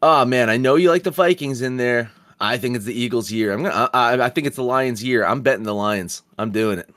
Oh 0.00 0.24
man, 0.24 0.48
I 0.48 0.56
know 0.56 0.76
you 0.76 0.90
like 0.90 1.02
the 1.02 1.10
Vikings 1.10 1.62
in 1.62 1.76
there. 1.76 2.10
I 2.40 2.58
think 2.58 2.74
it's 2.74 2.84
the 2.84 2.98
Eagles' 2.98 3.30
year. 3.30 3.52
I'm 3.52 3.62
gonna. 3.62 3.90
I, 3.92 4.24
I 4.24 4.28
think 4.28 4.46
it's 4.46 4.56
the 4.56 4.64
Lions' 4.64 5.02
year. 5.02 5.24
I'm 5.24 5.42
betting 5.42 5.62
the 5.62 5.74
Lions. 5.74 6.22
I'm 6.38 6.50
doing 6.50 6.78
it. 6.78 6.90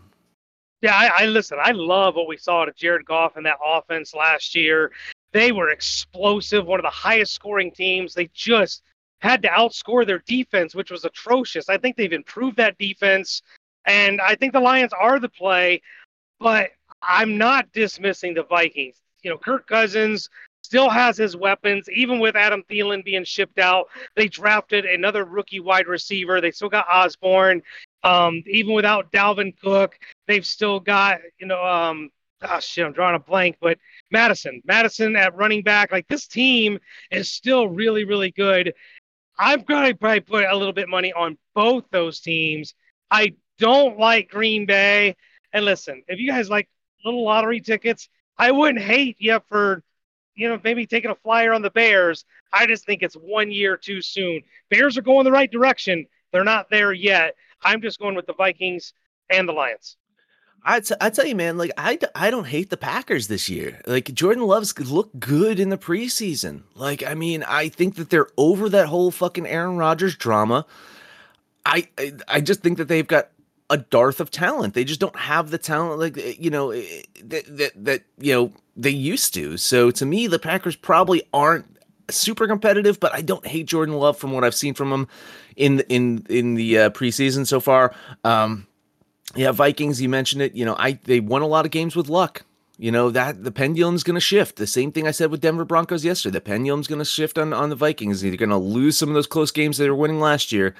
Yeah, 0.81 0.95
I, 0.95 1.23
I 1.23 1.25
listen. 1.25 1.57
I 1.61 1.71
love 1.71 2.15
what 2.15 2.27
we 2.27 2.37
saw 2.37 2.65
to 2.65 2.71
Jared 2.73 3.05
Goff 3.05 3.37
and 3.37 3.45
that 3.45 3.57
offense 3.63 4.13
last 4.15 4.55
year. 4.55 4.91
They 5.33 5.51
were 5.51 5.69
explosive, 5.69 6.65
one 6.65 6.79
of 6.79 6.83
the 6.83 6.89
highest 6.89 7.33
scoring 7.33 7.71
teams. 7.71 8.13
They 8.13 8.29
just 8.33 8.83
had 9.19 9.41
to 9.41 9.47
outscore 9.49 10.05
their 10.05 10.23
defense, 10.27 10.75
which 10.75 10.91
was 10.91 11.05
atrocious. 11.05 11.69
I 11.69 11.77
think 11.77 11.95
they've 11.95 12.13
improved 12.13 12.57
that 12.57 12.77
defense, 12.77 13.41
and 13.85 14.21
I 14.21 14.35
think 14.35 14.53
the 14.53 14.59
Lions 14.59 14.93
are 14.93 15.19
the 15.19 15.29
play, 15.29 15.81
but 16.39 16.69
I'm 17.01 17.37
not 17.37 17.71
dismissing 17.71 18.33
the 18.33 18.43
Vikings. 18.43 19.01
You 19.23 19.31
know, 19.31 19.37
Kirk 19.37 19.67
Cousins 19.67 20.29
still 20.63 20.89
has 20.89 21.17
his 21.17 21.37
weapons, 21.37 21.87
even 21.89 22.19
with 22.19 22.35
Adam 22.35 22.63
Thielen 22.69 23.03
being 23.03 23.23
shipped 23.23 23.59
out. 23.59 23.87
They 24.15 24.27
drafted 24.27 24.85
another 24.85 25.23
rookie 25.23 25.59
wide 25.59 25.87
receiver. 25.87 26.41
They 26.41 26.51
still 26.51 26.69
got 26.69 26.87
Osborn. 26.91 27.61
Um, 28.03 28.43
even 28.47 28.73
without 28.73 29.11
Dalvin 29.11 29.57
Cook, 29.59 29.97
they've 30.27 30.45
still 30.45 30.79
got, 30.79 31.19
you 31.39 31.47
know, 31.47 31.63
um, 31.63 32.09
oh 32.41 32.59
shit, 32.59 32.85
I'm 32.85 32.93
drawing 32.93 33.15
a 33.15 33.19
blank, 33.19 33.57
but 33.61 33.77
Mattison, 34.11 34.61
Mattison 34.65 35.15
at 35.15 35.35
running 35.35 35.61
back. 35.61 35.91
Like 35.91 36.07
this 36.07 36.27
team 36.27 36.79
is 37.11 37.31
still 37.31 37.67
really, 37.67 38.03
really 38.03 38.31
good. 38.31 38.73
I've 39.37 39.65
got 39.65 39.87
to 39.87 39.95
probably 39.95 40.21
put 40.21 40.45
a 40.45 40.55
little 40.55 40.73
bit 40.73 40.89
money 40.89 41.13
on 41.13 41.37
both 41.53 41.85
those 41.91 42.19
teams. 42.19 42.73
I 43.11 43.33
don't 43.57 43.97
like 43.97 44.29
Green 44.29 44.65
Bay. 44.65 45.15
And 45.53 45.65
listen, 45.65 46.03
if 46.07 46.19
you 46.19 46.29
guys 46.29 46.49
like 46.49 46.69
little 47.03 47.23
lottery 47.23 47.61
tickets, 47.61 48.09
I 48.37 48.51
wouldn't 48.51 48.83
hate 48.83 49.15
you 49.19 49.39
for, 49.47 49.83
you 50.35 50.49
know, 50.49 50.59
maybe 50.63 50.85
taking 50.85 51.11
a 51.11 51.15
flyer 51.15 51.53
on 51.53 51.61
the 51.61 51.69
Bears. 51.69 52.25
I 52.51 52.65
just 52.65 52.85
think 52.85 53.03
it's 53.03 53.15
one 53.15 53.51
year 53.51 53.77
too 53.77 54.01
soon. 54.01 54.41
Bears 54.69 54.97
are 54.97 55.01
going 55.01 55.23
the 55.23 55.31
right 55.31 55.51
direction. 55.51 56.05
They're 56.31 56.43
not 56.43 56.69
there 56.69 56.91
yet. 56.91 57.35
I'm 57.61 57.81
just 57.81 57.99
going 57.99 58.15
with 58.15 58.25
the 58.25 58.33
Vikings 58.33 58.93
and 59.29 59.47
the 59.47 59.53
Lions. 59.53 59.97
I 60.67 60.79
t- 60.79 60.95
I 60.99 61.11
tell 61.11 61.27
you, 61.27 61.35
man, 61.35 61.57
like 61.57 61.71
I, 61.77 61.99
I 62.15 62.31
don't 62.31 62.47
hate 62.47 62.71
the 62.71 62.77
Packers 62.77 63.27
this 63.27 63.49
year. 63.49 63.81
Like 63.85 64.13
Jordan 64.13 64.43
Love's 64.43 64.77
look 64.79 65.11
good 65.19 65.59
in 65.59 65.69
the 65.69 65.77
preseason. 65.77 66.63
Like 66.73 67.03
I 67.05 67.13
mean, 67.13 67.43
I 67.43 67.69
think 67.69 67.95
that 67.95 68.09
they're 68.09 68.29
over 68.35 68.67
that 68.69 68.87
whole 68.87 69.11
fucking 69.11 69.45
Aaron 69.45 69.77
Rodgers 69.77 70.15
drama. 70.15 70.65
I 71.65 71.87
I, 71.99 72.13
I 72.27 72.41
just 72.41 72.61
think 72.61 72.79
that 72.79 72.87
they've 72.87 73.05
got 73.05 73.29
a 73.69 73.77
dearth 73.77 74.19
of 74.19 74.31
talent. 74.31 74.73
They 74.73 74.83
just 74.83 74.99
don't 74.99 75.15
have 75.15 75.49
the 75.49 75.57
talent 75.57 75.99
like 75.99 76.17
eh, 76.17 76.35
you 76.39 76.49
know 76.49 76.71
eh, 76.71 77.03
that 77.23 77.57
that, 77.57 77.85
that 77.85 78.03
you 78.17 78.33
know 78.33 78.51
they 78.75 78.89
used 78.89 79.33
to. 79.35 79.57
So 79.57 79.91
to 79.91 80.05
me, 80.05 80.27
the 80.27 80.39
Packers 80.39 80.75
probably 80.75 81.23
aren't 81.33 81.65
super 82.09 82.47
competitive, 82.47 82.99
but 82.99 83.13
I 83.13 83.21
don't 83.21 83.45
hate 83.45 83.65
Jordan 83.65 83.95
Love 83.95 84.17
from 84.17 84.31
what 84.31 84.43
I've 84.43 84.55
seen 84.55 84.73
from 84.73 84.91
him 84.91 85.07
in 85.55 85.79
in 85.89 86.25
in 86.29 86.55
the 86.55 86.79
uh, 86.79 86.89
preseason 86.91 87.47
so 87.47 87.59
far. 87.59 87.93
Um, 88.23 88.67
yeah, 89.35 89.51
Vikings. 89.51 90.01
You 90.01 90.09
mentioned 90.09 90.41
it. 90.41 90.53
You 90.53 90.65
know, 90.65 90.75
I 90.77 90.99
they 91.03 91.19
won 91.19 91.41
a 91.41 91.47
lot 91.47 91.65
of 91.65 91.71
games 91.71 91.95
with 91.95 92.07
luck. 92.07 92.43
You 92.77 92.91
know 92.91 93.09
that 93.09 93.43
the 93.43 93.51
pendulum's 93.51 94.03
going 94.03 94.15
to 94.15 94.21
shift. 94.21 94.57
The 94.57 94.67
same 94.67 94.91
thing 94.91 95.07
I 95.07 95.11
said 95.11 95.31
with 95.31 95.41
Denver 95.41 95.65
Broncos 95.65 96.05
yesterday. 96.05 96.33
The 96.33 96.41
pendulum's 96.41 96.87
going 96.87 96.99
to 96.99 97.05
shift 97.05 97.37
on 97.37 97.53
on 97.53 97.69
the 97.69 97.75
Vikings. 97.75 98.21
They're 98.21 98.35
going 98.35 98.49
to 98.49 98.57
lose 98.57 98.97
some 98.97 99.09
of 99.09 99.15
those 99.15 99.27
close 99.27 99.51
games 99.51 99.77
they 99.77 99.89
were 99.89 99.95
winning 99.95 100.19
last 100.19 100.51
year. 100.51 100.75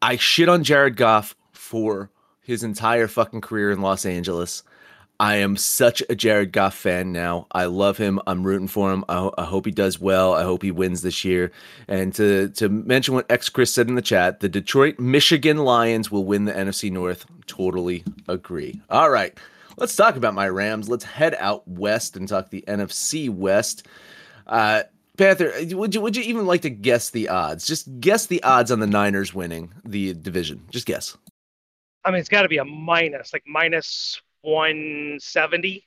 I 0.00 0.16
shit 0.16 0.48
on 0.48 0.62
Jared 0.62 0.96
Goff 0.96 1.34
for 1.68 2.10
his 2.40 2.62
entire 2.62 3.06
fucking 3.06 3.42
career 3.42 3.70
in 3.70 3.82
Los 3.82 4.06
Angeles. 4.06 4.62
I 5.20 5.36
am 5.36 5.56
such 5.56 6.02
a 6.08 6.14
Jared 6.14 6.52
Goff 6.52 6.74
fan 6.74 7.12
now. 7.12 7.46
I 7.50 7.64
love 7.64 7.98
him. 7.98 8.20
I'm 8.26 8.44
rooting 8.44 8.68
for 8.68 8.92
him. 8.92 9.04
I, 9.08 9.16
ho- 9.16 9.34
I, 9.36 9.44
hope 9.44 9.66
he 9.66 9.72
does 9.72 10.00
well. 10.00 10.32
I 10.32 10.44
hope 10.44 10.62
he 10.62 10.70
wins 10.70 11.02
this 11.02 11.24
year. 11.24 11.50
And 11.88 12.14
to 12.14 12.48
to 12.50 12.68
mention 12.68 13.14
what 13.14 13.30
X 13.30 13.48
Chris 13.48 13.74
said 13.74 13.88
in 13.88 13.96
the 13.96 14.02
chat, 14.02 14.40
the 14.40 14.48
Detroit 14.48 14.98
Michigan 14.98 15.58
Lions 15.58 16.10
will 16.10 16.24
win 16.24 16.44
the 16.44 16.52
NFC 16.52 16.90
North. 16.90 17.26
Totally 17.46 18.04
agree. 18.28 18.80
All 18.88 19.10
right, 19.10 19.36
let's 19.76 19.96
talk 19.96 20.14
about 20.16 20.34
my 20.34 20.48
Rams. 20.48 20.88
Let's 20.88 21.04
head 21.04 21.36
out 21.38 21.66
west 21.66 22.16
and 22.16 22.28
talk 22.28 22.50
the 22.50 22.64
NFC 22.68 23.28
West. 23.28 23.86
Uh, 24.46 24.84
Panther, 25.18 25.52
would 25.72 25.96
you 25.96 26.00
would 26.00 26.16
you 26.16 26.22
even 26.22 26.46
like 26.46 26.62
to 26.62 26.70
guess 26.70 27.10
the 27.10 27.28
odds? 27.28 27.66
Just 27.66 28.00
guess 28.00 28.26
the 28.26 28.42
odds 28.44 28.70
on 28.70 28.78
the 28.78 28.86
Niners 28.86 29.34
winning 29.34 29.74
the 29.84 30.14
division. 30.14 30.64
Just 30.70 30.86
guess. 30.86 31.16
I 32.08 32.10
mean, 32.10 32.20
it's 32.20 32.30
got 32.30 32.42
to 32.42 32.48
be 32.48 32.56
a 32.56 32.64
minus, 32.64 33.34
like 33.34 33.44
minus 33.46 34.22
170. 34.40 35.86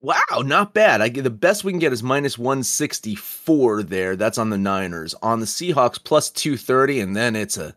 Wow, 0.00 0.42
not 0.44 0.72
bad. 0.72 1.00
I 1.00 1.08
get 1.08 1.24
the 1.24 1.30
best 1.30 1.64
we 1.64 1.72
can 1.72 1.80
get 1.80 1.92
is 1.92 2.02
minus 2.02 2.38
164 2.38 3.82
there. 3.82 4.14
That's 4.14 4.38
on 4.38 4.50
the 4.50 4.58
Niners. 4.58 5.14
On 5.20 5.40
the 5.40 5.46
Seahawks 5.46 6.02
plus 6.02 6.30
230 6.30 7.00
and 7.00 7.16
then 7.16 7.34
it's 7.34 7.56
a 7.56 7.74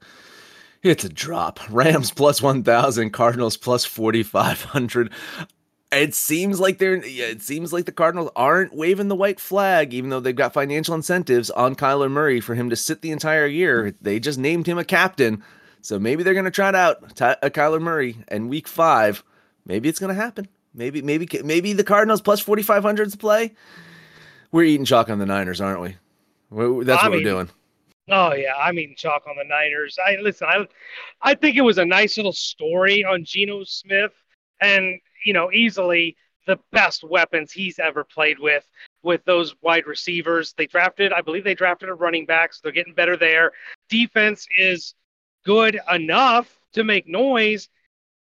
it's 0.83 1.03
a 1.03 1.09
drop. 1.09 1.59
Rams 1.71 2.11
plus 2.11 2.39
1000, 2.39 3.09
Cardinals 3.09 3.57
plus 3.57 3.83
4500. 3.83 5.11
It 5.91 6.13
seems 6.13 6.59
like 6.59 6.77
they're 6.77 7.01
it 7.03 7.41
seems 7.41 7.73
like 7.73 7.85
the 7.85 7.91
Cardinals 7.91 8.29
aren't 8.35 8.75
waving 8.75 9.07
the 9.07 9.15
white 9.15 9.39
flag 9.39 9.91
even 9.91 10.11
though 10.11 10.19
they've 10.19 10.35
got 10.35 10.53
financial 10.53 10.93
incentives 10.93 11.49
on 11.49 11.75
Kyler 11.75 12.11
Murray 12.11 12.41
for 12.41 12.53
him 12.53 12.69
to 12.69 12.75
sit 12.75 13.01
the 13.01 13.11
entire 13.11 13.47
year. 13.47 13.95
They 14.01 14.19
just 14.19 14.37
named 14.37 14.67
him 14.67 14.77
a 14.77 14.85
captain. 14.85 15.43
So 15.85 15.99
maybe 15.99 16.23
they're 16.23 16.33
going 16.33 16.45
to 16.45 16.51
try 16.51 16.69
it 16.69 16.75
out, 16.75 17.15
Ty- 17.15 17.37
uh, 17.43 17.49
Kyler 17.49 17.79
Murray, 17.79 18.17
and 18.29 18.49
week 18.49 18.67
5 18.67 19.23
maybe 19.67 19.87
it's 19.87 19.99
going 19.99 20.15
to 20.15 20.19
happen. 20.19 20.47
Maybe, 20.73 21.03
maybe, 21.03 21.29
maybe 21.43 21.73
the 21.73 21.83
Cardinals 21.83 22.21
plus 22.21 22.39
4,500 22.39 23.11
to 23.11 23.17
play. 23.17 23.53
We're 24.51 24.63
eating 24.63 24.85
chalk 24.85 25.11
on 25.11 25.19
the 25.19 25.27
Niners, 25.27 25.61
aren't 25.61 25.81
we? 25.81 25.95
We're, 26.49 26.83
that's 26.83 27.03
I 27.03 27.05
what 27.07 27.17
mean, 27.17 27.23
we're 27.23 27.29
doing. 27.29 27.49
Oh 28.09 28.33
yeah, 28.33 28.55
I 28.55 28.71
mean 28.71 28.95
chalk 28.97 29.27
on 29.27 29.35
the 29.35 29.43
Niners. 29.43 29.97
I 30.03 30.17
listen. 30.21 30.47
I 30.47 30.67
I 31.21 31.33
think 31.33 31.55
it 31.55 31.61
was 31.61 31.79
a 31.79 31.85
nice 31.85 32.17
little 32.17 32.33
story 32.33 33.03
on 33.03 33.23
Geno 33.23 33.63
Smith, 33.63 34.13
and 34.61 34.99
you 35.23 35.33
know 35.33 35.51
easily 35.51 36.15
the 36.45 36.59
best 36.71 37.03
weapons 37.03 37.51
he's 37.51 37.79
ever 37.79 38.03
played 38.03 38.37
with 38.37 38.67
with 39.01 39.25
those 39.25 39.55
wide 39.61 39.87
receivers. 39.87 40.53
They 40.55 40.67
drafted, 40.67 41.13
I 41.13 41.21
believe 41.21 41.43
they 41.43 41.55
drafted 41.55 41.89
a 41.89 41.95
running 41.95 42.27
back, 42.27 42.53
so 42.53 42.59
they're 42.63 42.71
getting 42.71 42.93
better 42.93 43.17
there. 43.17 43.53
Defense 43.89 44.45
is 44.55 44.93
good 45.45 45.79
enough 45.91 46.59
to 46.73 46.83
make 46.83 47.07
noise. 47.07 47.69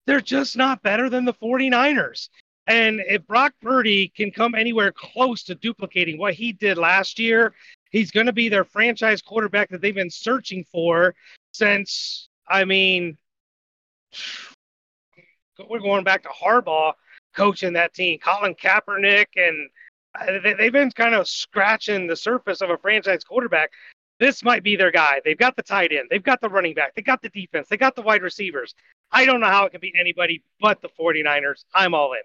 They're 0.07 0.21
just 0.21 0.57
not 0.57 0.81
better 0.81 1.09
than 1.09 1.25
the 1.25 1.33
49ers. 1.33 2.29
And 2.65 3.01
if 3.07 3.25
Brock 3.27 3.53
Purdy 3.61 4.09
can 4.09 4.31
come 4.31 4.55
anywhere 4.55 4.91
close 4.91 5.43
to 5.43 5.55
duplicating 5.55 6.17
what 6.17 6.33
he 6.33 6.51
did 6.51 6.77
last 6.77 7.19
year, 7.19 7.53
he's 7.91 8.11
going 8.11 8.27
to 8.27 8.33
be 8.33 8.49
their 8.49 8.63
franchise 8.63 9.21
quarterback 9.21 9.69
that 9.69 9.81
they've 9.81 9.93
been 9.93 10.09
searching 10.09 10.63
for 10.71 11.15
since, 11.51 12.29
I 12.47 12.65
mean, 12.65 13.17
we're 15.67 15.79
going 15.79 16.03
back 16.03 16.23
to 16.23 16.29
Harbaugh 16.29 16.93
coaching 17.35 17.73
that 17.73 17.93
team, 17.93 18.19
Colin 18.19 18.55
Kaepernick, 18.55 19.27
and 19.35 19.69
uh, 20.19 20.53
they've 20.57 20.71
been 20.71 20.91
kind 20.91 21.15
of 21.15 21.27
scratching 21.27 22.07
the 22.07 22.15
surface 22.15 22.61
of 22.61 22.69
a 22.69 22.77
franchise 22.77 23.23
quarterback. 23.23 23.71
This 24.19 24.43
might 24.43 24.63
be 24.63 24.75
their 24.75 24.91
guy. 24.91 25.21
They've 25.23 25.37
got 25.37 25.55
the 25.55 25.63
tight 25.63 25.91
end, 25.91 26.07
they've 26.09 26.23
got 26.23 26.41
the 26.41 26.49
running 26.49 26.73
back, 26.73 26.95
they 26.95 27.01
got 27.01 27.21
the 27.21 27.29
defense, 27.29 27.67
they 27.69 27.77
got 27.77 27.95
the 27.95 28.01
wide 28.01 28.21
receivers. 28.21 28.75
I 29.11 29.25
don't 29.25 29.39
know 29.39 29.47
how 29.47 29.65
it 29.65 29.71
can 29.71 29.79
beat 29.79 29.95
anybody 29.99 30.43
but 30.59 30.81
the 30.81 30.89
49ers. 30.89 31.63
I'm 31.73 31.93
all 31.93 32.13
in. 32.13 32.19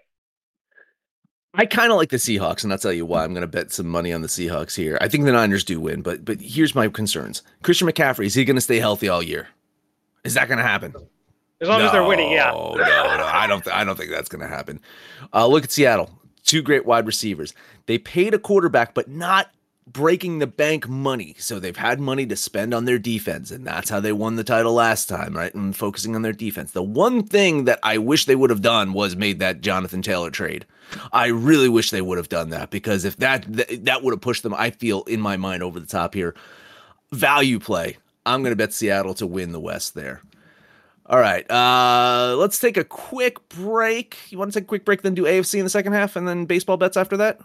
I 1.57 1.65
kind 1.65 1.91
of 1.91 1.97
like 1.97 2.09
the 2.09 2.17
Seahawks, 2.17 2.63
and 2.63 2.73
I'll 2.73 2.79
tell 2.79 2.91
you 2.91 3.05
why. 3.05 3.23
I'm 3.23 3.33
going 3.33 3.41
to 3.41 3.47
bet 3.47 3.71
some 3.71 3.87
money 3.87 4.11
on 4.11 4.21
the 4.21 4.27
Seahawks 4.27 4.75
here. 4.75 4.97
I 4.99 5.07
think 5.07 5.23
the 5.23 5.31
Niners 5.31 5.63
do 5.63 5.79
win, 5.79 6.01
but 6.01 6.25
but 6.25 6.41
here's 6.41 6.75
my 6.75 6.87
concerns: 6.89 7.43
Christian 7.63 7.87
McCaffrey 7.87 8.25
is 8.25 8.33
he 8.33 8.43
going 8.43 8.57
to 8.57 8.61
stay 8.61 8.79
healthy 8.79 9.07
all 9.07 9.23
year? 9.23 9.47
Is 10.25 10.33
that 10.33 10.49
going 10.49 10.57
to 10.57 10.65
happen? 10.65 10.93
As 11.61 11.69
long 11.69 11.79
no, 11.79 11.85
as 11.85 11.91
they're 11.93 12.03
winning, 12.03 12.31
yeah. 12.31 12.51
No, 12.51 12.75
no, 12.75 12.83
I 12.83 13.47
don't. 13.47 13.63
Th- 13.63 13.73
I 13.73 13.85
don't 13.85 13.95
think 13.95 14.11
that's 14.11 14.27
going 14.27 14.41
to 14.41 14.47
happen. 14.47 14.81
Uh, 15.33 15.47
look 15.47 15.63
at 15.63 15.71
Seattle. 15.71 16.09
Two 16.43 16.61
great 16.61 16.85
wide 16.85 17.07
receivers. 17.07 17.53
They 17.85 17.97
paid 17.97 18.33
a 18.33 18.39
quarterback, 18.39 18.93
but 18.93 19.07
not 19.07 19.49
breaking 19.87 20.39
the 20.39 20.47
bank 20.47 20.87
money. 20.87 21.35
So 21.37 21.59
they've 21.59 21.75
had 21.75 21.99
money 21.99 22.25
to 22.25 22.35
spend 22.35 22.73
on 22.73 22.85
their 22.85 22.97
defense, 22.97 23.51
and 23.51 23.65
that's 23.65 23.89
how 23.89 23.99
they 23.99 24.11
won 24.11 24.35
the 24.35 24.43
title 24.43 24.73
last 24.73 25.07
time, 25.07 25.35
right? 25.35 25.53
And 25.53 25.75
focusing 25.75 26.15
on 26.15 26.21
their 26.21 26.33
defense. 26.33 26.71
The 26.71 26.83
one 26.83 27.23
thing 27.23 27.65
that 27.65 27.79
I 27.83 27.97
wish 27.97 28.25
they 28.25 28.35
would 28.35 28.49
have 28.49 28.61
done 28.61 28.93
was 28.93 29.15
made 29.15 29.39
that 29.39 29.61
Jonathan 29.61 30.01
Taylor 30.01 30.31
trade. 30.31 30.65
I 31.11 31.27
really 31.27 31.69
wish 31.69 31.91
they 31.91 32.01
would 32.01 32.17
have 32.17 32.29
done 32.29 32.49
that 32.49 32.69
because 32.71 33.05
if 33.05 33.17
that 33.17 33.45
that, 33.53 33.85
that 33.85 34.03
would 34.03 34.13
have 34.13 34.21
pushed 34.21 34.43
them, 34.43 34.53
I 34.53 34.71
feel 34.71 35.03
in 35.03 35.21
my 35.21 35.37
mind 35.37 35.63
over 35.63 35.79
the 35.79 35.87
top 35.87 36.13
here. 36.13 36.35
Value 37.11 37.59
play. 37.59 37.97
I'm 38.25 38.41
going 38.41 38.51
to 38.51 38.55
bet 38.55 38.73
Seattle 38.73 39.13
to 39.15 39.27
win 39.27 39.51
the 39.51 39.59
West 39.59 39.93
there. 39.93 40.21
All 41.07 41.19
right, 41.19 41.49
uh, 41.51 42.35
let's 42.35 42.57
take 42.57 42.77
a 42.77 42.83
quick 42.83 43.47
break. 43.49 44.17
You 44.31 44.39
want 44.39 44.51
to 44.51 44.59
take 44.59 44.65
a 44.65 44.67
quick 44.67 44.85
break, 44.85 45.03
then 45.03 45.13
do 45.13 45.25
AFC 45.25 45.59
in 45.59 45.63
the 45.63 45.69
second 45.69 45.93
half, 45.93 46.15
and 46.15 46.27
then 46.27 46.45
baseball 46.45 46.77
bets 46.77 46.97
after 46.97 47.15
that? 47.17 47.39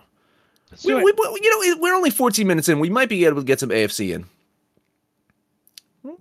We, 0.84 0.94
we, 0.94 1.12
you 1.42 1.74
know, 1.74 1.80
we're 1.80 1.94
only 1.94 2.10
14 2.10 2.46
minutes 2.46 2.68
in. 2.68 2.78
We 2.78 2.90
might 2.90 3.08
be 3.08 3.24
able 3.24 3.40
to 3.40 3.44
get 3.44 3.60
some 3.60 3.70
AFC 3.70 4.14
in. 4.14 4.26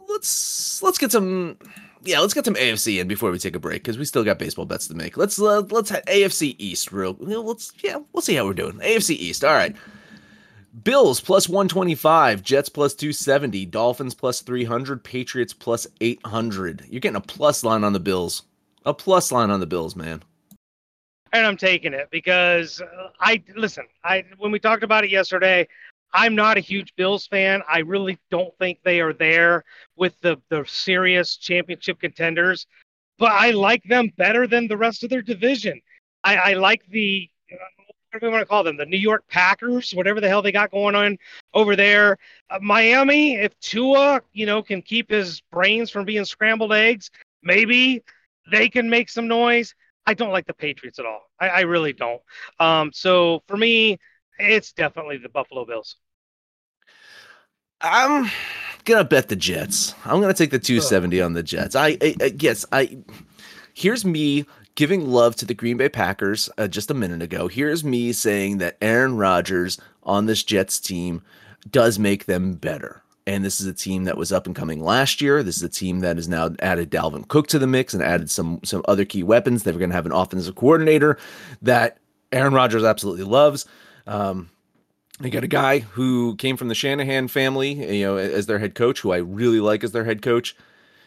Let's 0.07 0.81
let's 0.81 0.97
get 0.97 1.11
some. 1.11 1.57
Yeah, 2.03 2.19
let's 2.19 2.33
get 2.33 2.45
some 2.45 2.55
AFC 2.55 2.99
in 2.99 3.07
before 3.07 3.29
we 3.29 3.39
take 3.39 3.55
a 3.55 3.59
break 3.59 3.83
because 3.83 3.97
we 3.97 4.05
still 4.05 4.23
got 4.23 4.39
baseball 4.39 4.65
bets 4.65 4.87
to 4.87 4.95
make. 4.95 5.17
Let's 5.17 5.39
uh, 5.39 5.61
let's 5.69 5.89
have 5.89 6.03
AFC 6.05 6.55
East 6.57 6.91
real. 6.91 7.15
Let's 7.19 7.71
yeah, 7.83 7.97
we'll 8.11 8.21
see 8.21 8.35
how 8.35 8.45
we're 8.45 8.53
doing. 8.53 8.73
AFC 8.79 9.11
East. 9.11 9.43
All 9.43 9.53
right. 9.53 9.75
Bills 10.83 11.19
plus 11.19 11.49
125, 11.49 12.43
Jets 12.43 12.69
plus 12.69 12.93
270, 12.93 13.65
Dolphins 13.65 14.13
plus 14.13 14.41
300, 14.41 15.03
Patriots 15.03 15.51
plus 15.51 15.87
800. 15.99 16.85
You're 16.89 16.99
getting 16.99 17.15
a 17.15 17.21
plus 17.21 17.63
line 17.63 17.83
on 17.83 17.93
the 17.93 17.99
Bills. 17.99 18.43
A 18.85 18.93
plus 18.93 19.31
line 19.31 19.49
on 19.49 19.59
the 19.59 19.65
Bills, 19.65 19.95
man. 19.95 20.21
And 21.31 21.45
I'm 21.45 21.57
taking 21.57 21.93
it 21.93 22.09
because 22.11 22.81
uh, 22.81 23.09
I 23.19 23.43
listen, 23.55 23.85
I 24.03 24.23
when 24.37 24.51
we 24.51 24.59
talked 24.59 24.83
about 24.83 25.03
it 25.03 25.11
yesterday, 25.11 25.67
I'm 26.13 26.35
not 26.35 26.57
a 26.57 26.61
huge 26.61 26.95
Bills 26.95 27.27
fan. 27.27 27.61
I 27.67 27.79
really 27.79 28.17
don't 28.31 28.55
think 28.57 28.79
they 28.83 28.99
are 28.99 29.13
there 29.13 29.63
with 29.95 30.19
the 30.21 30.37
the 30.49 30.65
serious 30.67 31.37
championship 31.37 31.99
contenders, 31.99 32.65
but 33.17 33.31
I 33.31 33.51
like 33.51 33.83
them 33.83 34.11
better 34.17 34.47
than 34.47 34.67
the 34.67 34.77
rest 34.77 35.03
of 35.03 35.09
their 35.09 35.21
division. 35.21 35.81
I, 36.23 36.35
I 36.35 36.53
like 36.53 36.83
the 36.89 37.29
what 38.11 38.21
do 38.21 38.27
we 38.27 38.31
want 38.31 38.41
to 38.41 38.47
call 38.47 38.63
them? 38.63 38.77
The 38.77 38.85
New 38.85 38.97
York 38.97 39.23
Packers, 39.27 39.91
whatever 39.91 40.19
the 40.19 40.27
hell 40.27 40.41
they 40.41 40.51
got 40.51 40.71
going 40.71 40.95
on 40.95 41.17
over 41.53 41.75
there. 41.75 42.17
Uh, 42.49 42.57
Miami, 42.59 43.35
if 43.35 43.57
Tua, 43.59 44.21
you 44.33 44.47
know, 44.47 44.63
can 44.63 44.81
keep 44.81 45.11
his 45.11 45.41
brains 45.51 45.91
from 45.91 46.05
being 46.05 46.25
scrambled 46.25 46.73
eggs, 46.73 47.11
maybe 47.43 48.03
they 48.51 48.67
can 48.67 48.89
make 48.89 49.09
some 49.09 49.27
noise. 49.27 49.75
I 50.09 50.15
don't 50.15 50.31
like 50.31 50.47
the 50.47 50.55
Patriots 50.55 50.97
at 50.97 51.05
all. 51.05 51.29
I, 51.39 51.49
I 51.49 51.59
really 51.61 51.93
don't. 51.93 52.19
Um, 52.59 52.89
so 52.91 53.43
for 53.47 53.55
me, 53.55 53.99
it's 54.39 54.73
definitely 54.73 55.17
the 55.17 55.29
Buffalo 55.29 55.65
Bills. 55.65 55.97
I'm 57.79 58.27
gonna 58.85 59.03
bet 59.03 59.29
the 59.29 59.35
Jets. 59.35 59.93
I'm 60.05 60.19
gonna 60.19 60.33
take 60.33 60.49
the 60.49 60.57
270 60.57 61.21
on 61.21 61.33
the 61.33 61.43
Jets. 61.43 61.75
I, 61.75 61.89
I, 62.01 62.15
I 62.19 62.33
yes, 62.39 62.65
I. 62.71 62.97
Here's 63.75 64.03
me 64.03 64.47
giving 64.73 65.07
love 65.07 65.35
to 65.35 65.45
the 65.45 65.53
Green 65.53 65.77
Bay 65.77 65.89
Packers 65.89 66.49
uh, 66.57 66.67
just 66.67 66.89
a 66.89 66.95
minute 66.95 67.21
ago. 67.21 67.47
Here's 67.47 67.83
me 67.83 68.11
saying 68.11 68.57
that 68.57 68.77
Aaron 68.81 69.15
Rodgers 69.15 69.79
on 70.01 70.25
this 70.25 70.41
Jets 70.43 70.79
team 70.79 71.21
does 71.69 71.99
make 71.99 72.25
them 72.25 72.55
better. 72.55 73.03
And 73.29 73.45
this 73.45 73.61
is 73.61 73.67
a 73.67 73.73
team 73.73 74.05
that 74.05 74.17
was 74.17 74.31
up 74.31 74.47
and 74.47 74.55
coming 74.55 74.83
last 74.83 75.21
year. 75.21 75.43
This 75.43 75.55
is 75.55 75.61
a 75.61 75.69
team 75.69 75.99
that 75.99 76.15
has 76.15 76.27
now 76.27 76.49
added 76.63 76.89
Dalvin 76.89 77.27
Cook 77.27 77.45
to 77.49 77.59
the 77.59 77.67
mix 77.67 77.93
and 77.93 78.01
added 78.01 78.27
some 78.31 78.59
some 78.63 78.81
other 78.87 79.05
key 79.05 79.21
weapons. 79.21 79.61
They're 79.61 79.73
going 79.73 79.91
to 79.91 79.95
have 79.95 80.07
an 80.07 80.11
offensive 80.11 80.55
coordinator 80.55 81.15
that 81.61 81.99
Aaron 82.31 82.55
Rodgers 82.55 82.83
absolutely 82.83 83.25
loves. 83.25 83.67
Um, 84.07 84.49
they 85.19 85.29
got 85.29 85.43
a 85.43 85.47
guy 85.47 85.77
who 85.77 86.37
came 86.37 86.57
from 86.57 86.69
the 86.69 86.73
Shanahan 86.73 87.27
family, 87.27 87.97
you 87.97 88.03
know, 88.03 88.17
as 88.17 88.47
their 88.47 88.57
head 88.57 88.73
coach, 88.73 89.01
who 89.01 89.11
I 89.11 89.17
really 89.17 89.59
like 89.59 89.83
as 89.83 89.91
their 89.91 90.05
head 90.05 90.23
coach. 90.23 90.55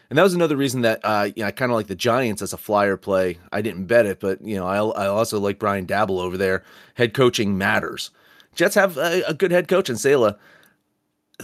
And 0.08 0.16
that 0.16 0.22
was 0.22 0.34
another 0.34 0.56
reason 0.56 0.82
that 0.82 1.00
uh, 1.02 1.30
you 1.34 1.42
know, 1.42 1.48
I 1.48 1.50
kind 1.50 1.72
of 1.72 1.76
like 1.76 1.88
the 1.88 1.96
Giants 1.96 2.40
as 2.40 2.52
a 2.52 2.56
flyer 2.56 2.96
play. 2.96 3.38
I 3.50 3.62
didn't 3.62 3.86
bet 3.86 4.06
it, 4.06 4.20
but 4.20 4.40
you 4.42 4.54
know, 4.54 4.66
I, 4.68 4.76
I 4.76 5.06
also 5.08 5.40
like 5.40 5.58
Brian 5.58 5.88
Daboll 5.88 6.20
over 6.20 6.36
there. 6.36 6.62
Head 6.94 7.14
coaching 7.14 7.58
matters. 7.58 8.12
Jets 8.54 8.76
have 8.76 8.96
a, 8.96 9.24
a 9.26 9.34
good 9.34 9.50
head 9.50 9.66
coach 9.66 9.90
in 9.90 9.96
Saleh. 9.96 10.36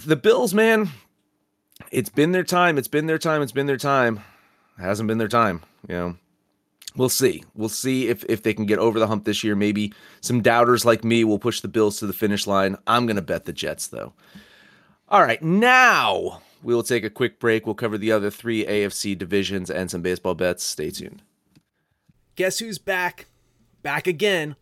The 0.06 0.16
Bills, 0.16 0.54
man, 0.54 0.90
it's 1.90 2.10
been 2.10 2.32
their 2.32 2.44
time. 2.44 2.78
It's 2.78 2.88
been 2.88 3.06
their 3.06 3.18
time. 3.18 3.42
It's 3.42 3.52
been 3.52 3.66
their 3.66 3.76
time. 3.76 4.20
It 4.78 4.82
hasn't 4.82 5.08
been 5.08 5.18
their 5.18 5.28
time. 5.28 5.62
You 5.88 5.94
know, 5.94 6.16
we'll 6.96 7.08
see. 7.08 7.44
We'll 7.54 7.68
see 7.68 8.08
if 8.08 8.24
if 8.28 8.42
they 8.42 8.54
can 8.54 8.66
get 8.66 8.78
over 8.78 8.98
the 8.98 9.06
hump 9.06 9.24
this 9.24 9.42
year. 9.42 9.56
Maybe 9.56 9.92
some 10.20 10.40
doubters 10.40 10.84
like 10.84 11.04
me 11.04 11.24
will 11.24 11.38
push 11.38 11.60
the 11.60 11.68
Bills 11.68 11.98
to 11.98 12.06
the 12.06 12.12
finish 12.12 12.46
line. 12.46 12.76
I'm 12.86 13.06
gonna 13.06 13.22
bet 13.22 13.44
the 13.44 13.52
Jets 13.52 13.88
though. 13.88 14.12
All 15.08 15.22
right, 15.22 15.42
now 15.42 16.42
we 16.62 16.74
will 16.74 16.82
take 16.82 17.04
a 17.04 17.10
quick 17.10 17.40
break. 17.40 17.66
We'll 17.66 17.74
cover 17.74 17.98
the 17.98 18.12
other 18.12 18.30
three 18.30 18.64
AFC 18.64 19.16
divisions 19.16 19.70
and 19.70 19.90
some 19.90 20.02
baseball 20.02 20.34
bets. 20.34 20.62
Stay 20.62 20.90
tuned. 20.90 21.22
Guess 22.36 22.58
who's 22.58 22.78
back? 22.78 23.26
Back 23.82 24.06
again. 24.06 24.56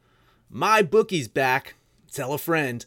My 0.49 0.83
bookie's 0.83 1.29
back. 1.29 1.75
Tell 2.12 2.33
a 2.33 2.38
friend. 2.38 2.87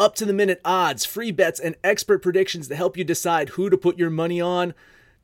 Up 0.00 0.14
to 0.14 0.24
the 0.24 0.32
minute 0.32 0.62
odds, 0.64 1.04
free 1.04 1.30
bets, 1.30 1.60
and 1.60 1.76
expert 1.84 2.22
predictions 2.22 2.68
to 2.68 2.74
help 2.74 2.96
you 2.96 3.04
decide 3.04 3.50
who 3.50 3.68
to 3.68 3.76
put 3.76 3.98
your 3.98 4.08
money 4.08 4.40
on. 4.40 4.72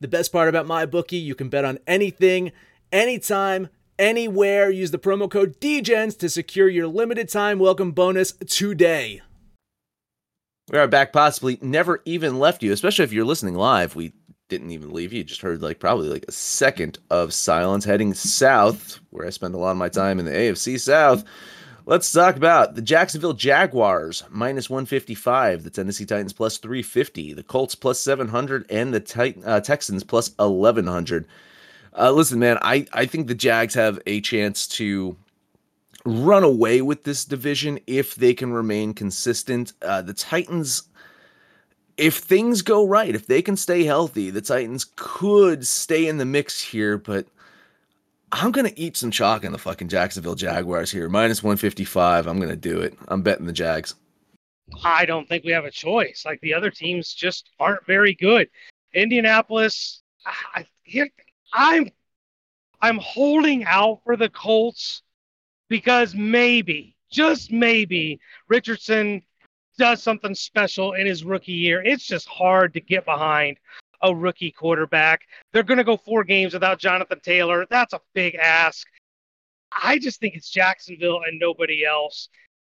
The 0.01 0.07
best 0.07 0.31
part 0.31 0.51
about 0.51 0.67
my 0.67 0.85
bookie, 0.85 1.17
you 1.17 1.35
can 1.35 1.49
bet 1.49 1.65
on 1.65 1.79
anything, 1.87 2.53
anytime, 2.93 3.71
anywhere. 3.99 4.69
Use 4.69 4.91
the 4.91 4.99
promo 4.99 5.31
code 5.31 5.59
DEGENS 5.61 6.15
to 6.17 6.29
secure 6.29 6.69
your 6.69 6.89
limited 6.89 7.31
time 7.31 7.59
welcome 7.59 7.93
bonus 7.93 8.33
today. 8.33 9.23
We 10.71 10.77
are 10.77 10.87
back, 10.87 11.11
possibly 11.11 11.59
never 11.63 12.03
even 12.05 12.39
left 12.39 12.63
you, 12.63 12.71
especially 12.71 13.05
if 13.05 13.15
you're 13.15 13.25
listening 13.25 13.55
live. 13.55 13.97
We 13.97 14.13
didn't 14.51 14.73
even 14.73 14.93
leave. 14.93 15.15
You 15.15 15.25
just 15.25 15.41
heard 15.41 15.63
like 15.63 15.81
probably 15.81 16.11
like 16.11 16.27
a 16.29 16.33
second 16.33 16.99
of 17.09 17.33
silence 17.33 17.87
heading 17.87 18.13
south, 18.13 19.01
where 19.09 19.27
I 19.27 19.31
spend 19.31 19.55
a 19.55 19.59
lot 19.59 19.71
of 19.71 19.79
my 19.79 19.89
time 19.89 20.19
in 20.19 20.27
the 20.27 20.33
AFC 20.33 20.79
South. 20.79 21.25
Let's 21.89 22.11
talk 22.11 22.35
about 22.35 22.75
the 22.75 22.83
Jacksonville 22.83 23.33
Jaguars 23.33 24.25
minus 24.29 24.69
155, 24.69 25.63
the 25.63 25.71
Tennessee 25.71 26.05
Titans 26.05 26.33
plus 26.33 26.59
350, 26.59 27.33
the 27.33 27.45
Colts 27.45 27.77
plus 27.77 28.01
700, 28.01 28.67
and 28.69 28.93
the 28.93 28.99
Titan, 28.99 29.45
uh, 29.45 29.61
Texans 29.61 30.03
plus 30.03 30.31
1100. 30.37 31.29
Uh, 31.97 32.11
listen, 32.11 32.41
man, 32.41 32.59
I, 32.61 32.87
I 32.93 33.07
think 33.07 33.29
the 33.29 33.37
Jags 33.37 33.75
have 33.75 34.01
a 34.05 34.21
chance 34.21 34.67
to 34.69 35.17
run 36.05 36.43
away 36.43 36.83
with 36.83 37.05
this 37.05 37.25
division 37.25 37.79
if 37.87 38.17
they 38.17 38.35
can 38.35 38.53
remain 38.53 38.93
consistent. 38.93 39.73
Uh, 39.81 40.03
the 40.03 40.13
Titans 40.13 40.89
if 41.97 42.17
things 42.17 42.63
go 42.63 42.87
right, 42.87 43.15
if 43.15 43.27
they 43.27 43.41
can 43.41 43.57
stay 43.57 43.85
healthy, 43.85 44.29
the 44.31 44.43
Titans 44.43 44.87
could 44.97 45.67
stay 45.67 46.07
in 46.09 46.19
the 46.19 46.27
mix 46.27 46.61
here, 46.61 46.99
but 46.99 47.27
I'm 48.33 48.51
to 48.67 48.79
eat 48.79 48.97
some 48.97 49.11
chalk 49.11 49.45
in 49.45 49.53
the 49.53 49.59
fucking 49.59 49.89
Jacksonville 49.89 50.35
Jaguars 50.35 50.91
here. 50.91 51.09
Minus 51.09 51.43
155. 51.43 52.27
I'm 52.27 52.39
to 52.49 52.57
do 52.57 52.81
it. 52.81 52.97
I'm 53.09 53.23
betting 53.23 53.47
the 53.47 53.53
Jags. 53.53 53.95
I 54.85 55.07
don't 55.07 55.29
think 55.29 55.45
we 55.45 55.53
have 55.53 55.65
a 55.65 55.71
choice. 55.71 56.25
Like 56.27 56.41
the 56.41 56.55
other 56.55 56.71
teams 56.71 57.15
just 57.15 57.51
aren't 57.61 57.87
very 57.87 58.15
good. 58.15 58.49
Indianapolis, 58.95 60.03
I, 60.27 60.67
here, 60.83 61.09
I'm 61.53 61.91
I'm 62.81 62.99
holding 62.99 63.65
out 63.65 64.01
for 64.05 64.17
the 64.17 64.29
Colts 64.29 65.03
because 65.69 66.15
maybe, 66.15 66.97
just 67.11 67.51
maybe, 67.53 68.21
Richardson 68.49 69.23
does 69.79 70.03
something 70.03 70.35
special 70.35 70.95
in 70.95 71.07
his 71.07 71.25
rookie 71.25 71.53
year. 71.53 71.83
It's 71.83 72.07
just 72.07 72.29
hard 72.29 72.75
to 72.75 72.81
get 72.81 73.05
behind 73.05 73.59
a 74.07 74.15
rookie 74.15 74.51
quarterback. 74.51 75.23
They're 75.53 75.63
going 75.63 75.79
to 75.79 75.85
go 75.85 75.97
four 75.97 76.25
games 76.25 76.55
without 76.55 76.79
Jonathan 76.79 77.21
Taylor. 77.21 77.67
That's 77.69 77.93
a 77.93 78.01
big 78.15 78.35
ask. 78.37 78.87
I 79.73 79.99
just 79.99 80.21
think 80.21 80.35
it's 80.35 80.51
Jacksonville 80.51 81.21
and 81.27 81.39
nobody 81.39 81.85
else. 81.85 82.29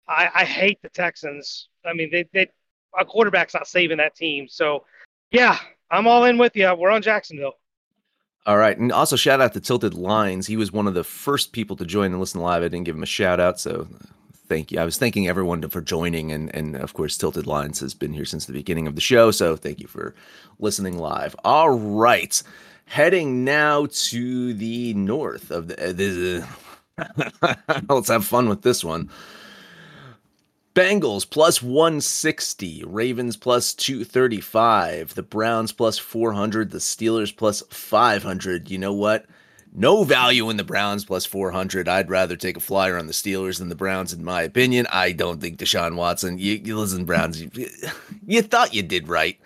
I, 0.07 0.29
I 0.33 0.45
hate 0.45 0.81
the 0.81 0.89
Texans. 0.89 1.69
I 1.85 1.93
mean, 1.93 2.09
they, 2.11 2.25
they 2.33 2.47
a 2.97 3.05
quarterback's 3.05 3.53
not 3.53 3.67
saving 3.67 3.97
that 3.97 4.15
team. 4.15 4.47
So, 4.47 4.85
yeah, 5.31 5.57
I'm 5.91 6.07
all 6.07 6.23
in 6.25 6.37
with 6.37 6.55
you. 6.55 6.73
We're 6.75 6.91
on 6.91 7.01
Jacksonville. 7.01 7.53
All 8.45 8.57
right. 8.57 8.77
And 8.77 8.91
also 8.91 9.15
shout 9.15 9.41
out 9.41 9.53
to 9.53 9.59
Tilted 9.59 9.95
Lines. 9.95 10.47
He 10.47 10.55
was 10.55 10.71
one 10.71 10.87
of 10.87 10.93
the 10.93 11.03
first 11.03 11.51
people 11.51 11.75
to 11.77 11.85
join 11.85 12.11
and 12.11 12.19
listen 12.19 12.41
live. 12.41 12.61
I 12.61 12.67
didn't 12.67 12.83
give 12.83 12.95
him 12.95 13.03
a 13.03 13.07
shout 13.07 13.39
out, 13.39 13.59
so 13.59 13.87
thank 14.47 14.71
you. 14.71 14.79
I 14.79 14.86
was 14.86 14.97
thanking 14.97 15.27
everyone 15.27 15.67
for 15.69 15.81
joining 15.81 16.31
and 16.31 16.53
and 16.55 16.75
of 16.75 16.93
course 16.93 17.17
Tilted 17.17 17.47
Lines 17.47 17.79
has 17.79 17.93
been 17.93 18.13
here 18.13 18.25
since 18.25 18.45
the 18.45 18.53
beginning 18.53 18.88
of 18.88 18.95
the 18.95 19.01
show, 19.01 19.31
so 19.31 19.55
thank 19.55 19.79
you 19.79 19.88
for 19.88 20.15
listening 20.60 20.97
live. 20.97 21.36
All 21.43 21.71
right. 21.71 22.41
Heading 22.88 23.43
now 23.43 23.88
to 23.89 24.53
the 24.53 24.93
north 24.93 25.49
of 25.49 25.69
the, 25.69 25.89
uh, 25.89 25.93
the 25.93 26.47
Let's 27.89 28.10
have 28.10 28.25
fun 28.25 28.47
with 28.47 28.62
this 28.62 28.84
one. 28.84 29.10
Bengals 30.75 31.29
plus 31.29 31.62
160, 31.62 32.84
Ravens 32.86 33.38
plus 33.38 33.73
235, 33.73 35.15
the 35.15 35.23
Browns 35.23 35.71
plus 35.71 35.97
400, 35.97 36.71
the 36.71 36.79
Steelers 36.79 37.36
plus 37.36 37.63
500. 37.69 38.69
You 38.69 38.77
know 38.77 38.93
what? 38.93 39.25
No 39.77 40.05
value 40.05 40.49
in 40.49 40.55
the 40.55 40.63
Browns 40.63 41.03
plus 41.03 41.25
400. 41.25 41.89
I'd 41.89 42.09
rather 42.09 42.38
take 42.38 42.55
a 42.55 42.61
flyer 42.61 42.97
on 42.97 43.07
the 43.07 43.13
Steelers 43.13 43.59
than 43.59 43.67
the 43.67 43.75
Browns, 43.75 44.13
in 44.13 44.23
my 44.23 44.41
opinion. 44.41 44.88
I 44.89 45.11
don't 45.11 45.41
think 45.41 45.59
Deshaun 45.59 45.95
Watson, 45.95 46.39
you, 46.39 46.53
you 46.63 46.79
listen, 46.79 47.03
Browns, 47.03 47.41
you, 47.41 47.51
you 48.25 48.41
thought 48.41 48.73
you 48.73 48.81
did 48.83 49.09
right 49.09 49.38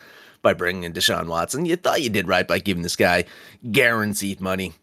by 0.44 0.54
bringing 0.54 0.84
in 0.84 0.94
Deshaun 0.94 1.26
Watson. 1.28 1.66
You 1.66 1.76
thought 1.76 2.04
you 2.04 2.10
did 2.12 2.28
right 2.28 2.48
by 2.48 2.60
giving 2.60 2.84
this 2.84 2.96
guy 2.96 3.26
guaranteed 3.72 4.40
money. 4.40 4.74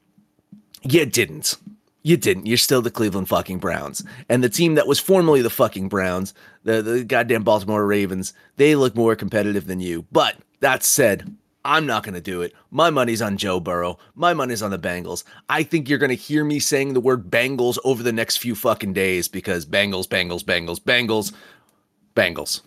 You 0.83 1.07
didn't. 1.07 1.57
You 2.03 2.17
didn't. 2.17 2.47
You're 2.47 2.57
still 2.57 2.83
the 2.83 2.91
Cleveland 2.91 3.29
fucking 3.29 3.59
Browns. 3.59 4.05
And 4.29 4.43
the 4.43 4.49
team 4.49 4.75
that 4.75 4.89
was 4.89 4.99
formerly 4.99 5.43
the 5.43 5.51
fucking 5.51 5.89
Browns, 5.89 6.35
the, 6.65 6.83
the 6.83 7.05
goddamn 7.05 7.45
Baltimore 7.45 7.87
Ravens, 7.87 8.33
they 8.57 8.75
look 8.75 8.97
more 8.97 9.15
competitive 9.15 9.67
than 9.67 9.81
you. 9.81 10.07
But 10.11 10.37
that 10.61 10.83
said, 10.83 11.37
I'm 11.67 11.85
not 11.85 12.05
going 12.05 12.15
to 12.15 12.21
do 12.21 12.43
it. 12.43 12.55
My 12.71 12.91
money's 12.91 13.21
on 13.21 13.37
Joe 13.37 13.59
Burrow. 13.59 13.99
My 14.15 14.33
money's 14.33 14.63
on 14.63 14.71
the 14.71 14.79
Bengals. 14.79 15.25
I 15.49 15.65
think 15.65 15.89
you're 15.89 15.99
going 15.99 16.11
to 16.11 16.15
hear 16.15 16.45
me 16.45 16.61
saying 16.61 16.95
the 16.95 17.01
word 17.01 17.29
Bengals 17.29 17.77
over 17.85 18.05
the 18.05 18.13
next 18.13 18.37
few 18.37 18.55
fucking 18.55 18.93
days 18.93 19.27
because 19.27 19.67
Bengals, 19.67 20.07
Bengals, 20.07 20.45
Bengals, 20.45 20.81
Bengals, 20.81 21.33
Bengals. 22.15 22.61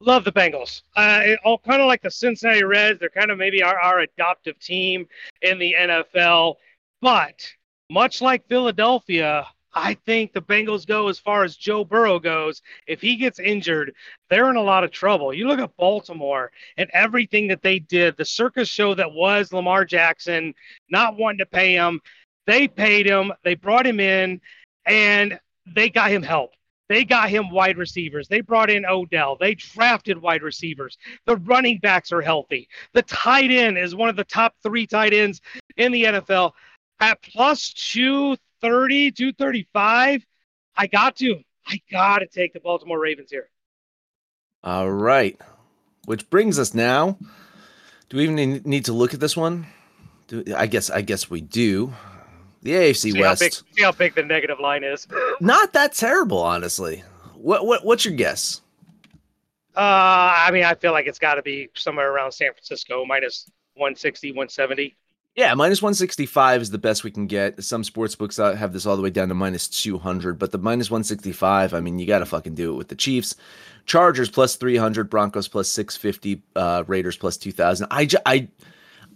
Love 0.00 0.24
the 0.24 0.32
Bengals. 0.32 0.82
Uh, 0.94 1.22
all 1.42 1.58
kind 1.58 1.80
of 1.80 1.86
like 1.86 2.02
the 2.02 2.10
Cincinnati 2.10 2.64
Reds. 2.64 3.00
They're 3.00 3.08
kind 3.08 3.30
of 3.30 3.38
maybe 3.38 3.62
our, 3.62 3.78
our 3.78 4.00
adoptive 4.00 4.58
team 4.60 5.06
in 5.40 5.58
the 5.58 5.74
NFL. 5.78 6.56
But 7.00 7.46
much 7.90 8.20
like 8.20 8.46
Philadelphia, 8.46 9.46
I 9.72 9.94
think 9.94 10.32
the 10.32 10.42
Bengals 10.42 10.86
go 10.86 11.08
as 11.08 11.18
far 11.18 11.44
as 11.44 11.56
Joe 11.56 11.84
Burrow 11.84 12.18
goes. 12.18 12.62
If 12.86 13.00
he 13.00 13.16
gets 13.16 13.38
injured, 13.38 13.94
they're 14.28 14.50
in 14.50 14.56
a 14.56 14.62
lot 14.62 14.84
of 14.84 14.90
trouble. 14.90 15.32
You 15.32 15.46
look 15.46 15.60
at 15.60 15.76
Baltimore 15.76 16.50
and 16.76 16.90
everything 16.92 17.48
that 17.48 17.62
they 17.62 17.78
did, 17.78 18.16
the 18.16 18.24
circus 18.24 18.68
show 18.68 18.94
that 18.94 19.12
was 19.12 19.52
Lamar 19.52 19.84
Jackson, 19.84 20.54
not 20.90 21.16
wanting 21.16 21.38
to 21.38 21.46
pay 21.46 21.72
him. 21.72 22.00
They 22.46 22.66
paid 22.66 23.06
him, 23.06 23.32
they 23.44 23.54
brought 23.54 23.86
him 23.86 24.00
in, 24.00 24.40
and 24.86 25.38
they 25.66 25.88
got 25.88 26.10
him 26.10 26.22
help. 26.22 26.52
They 26.88 27.04
got 27.04 27.30
him 27.30 27.50
wide 27.50 27.78
receivers. 27.78 28.26
They 28.26 28.40
brought 28.40 28.68
in 28.68 28.84
Odell. 28.84 29.36
They 29.38 29.54
drafted 29.54 30.20
wide 30.20 30.42
receivers. 30.42 30.98
The 31.24 31.36
running 31.36 31.78
backs 31.78 32.10
are 32.10 32.20
healthy. 32.20 32.68
The 32.94 33.02
tight 33.02 33.52
end 33.52 33.78
is 33.78 33.94
one 33.94 34.08
of 34.08 34.16
the 34.16 34.24
top 34.24 34.54
three 34.64 34.88
tight 34.88 35.12
ends 35.12 35.40
in 35.76 35.92
the 35.92 36.02
NFL 36.02 36.50
at 36.98 37.22
plus 37.22 37.72
230, 38.60 39.12
235, 39.12 40.26
I 40.76 40.86
got 40.86 41.16
to. 41.16 41.40
I 41.66 41.80
got 41.90 42.18
to 42.18 42.26
take 42.26 42.52
the 42.52 42.60
Baltimore 42.60 42.98
Ravens 42.98 43.30
here. 43.30 43.48
All 44.62 44.90
right. 44.90 45.40
Which 46.06 46.28
brings 46.30 46.58
us 46.58 46.74
now. 46.74 47.18
Do 48.08 48.16
we 48.16 48.24
even 48.24 48.62
need 48.64 48.86
to 48.86 48.92
look 48.92 49.14
at 49.14 49.20
this 49.20 49.36
one? 49.36 49.66
Do, 50.26 50.44
I 50.56 50.66
guess 50.66 50.90
I 50.90 51.02
guess 51.02 51.30
we 51.30 51.40
do. 51.40 51.92
The 52.62 52.72
AFC 52.72 53.12
see 53.12 53.20
West. 53.20 53.42
How 53.42 53.46
big, 53.46 53.52
see 53.52 53.82
how 53.82 53.92
big 53.92 54.14
the 54.14 54.22
negative 54.22 54.60
line 54.60 54.84
is. 54.84 55.06
Not 55.40 55.72
that 55.72 55.94
terrible, 55.94 56.38
honestly. 56.38 57.04
What 57.34 57.66
what 57.66 57.84
what's 57.84 58.04
your 58.04 58.14
guess? 58.14 58.60
Uh, 59.76 60.34
I 60.36 60.50
mean, 60.52 60.64
I 60.64 60.74
feel 60.74 60.92
like 60.92 61.06
it's 61.06 61.18
got 61.18 61.34
to 61.34 61.42
be 61.42 61.70
somewhere 61.74 62.12
around 62.12 62.32
San 62.32 62.52
Francisco, 62.52 63.04
minus 63.04 63.48
160, 63.74 64.32
170. 64.32 64.96
Yeah, 65.36 65.54
minus 65.54 65.80
165 65.80 66.60
is 66.60 66.70
the 66.70 66.78
best 66.78 67.04
we 67.04 67.10
can 67.10 67.26
get. 67.26 67.62
Some 67.62 67.84
sports 67.84 68.16
books 68.16 68.38
uh, 68.38 68.54
have 68.54 68.72
this 68.72 68.84
all 68.84 68.96
the 68.96 69.02
way 69.02 69.10
down 69.10 69.28
to 69.28 69.34
minus 69.34 69.68
200, 69.68 70.38
but 70.38 70.50
the 70.50 70.58
minus 70.58 70.90
165, 70.90 71.72
I 71.72 71.80
mean, 71.80 71.98
you 71.98 72.06
got 72.06 72.18
to 72.18 72.26
fucking 72.26 72.56
do 72.56 72.72
it 72.72 72.76
with 72.76 72.88
the 72.88 72.96
Chiefs. 72.96 73.36
Chargers 73.86 74.28
plus 74.28 74.56
300, 74.56 75.08
Broncos 75.08 75.46
plus 75.46 75.68
650, 75.68 76.42
uh, 76.56 76.84
Raiders 76.86 77.16
plus 77.16 77.36
2000. 77.36 77.86
I, 77.90 78.06
ju- 78.06 78.18
I, 78.26 78.48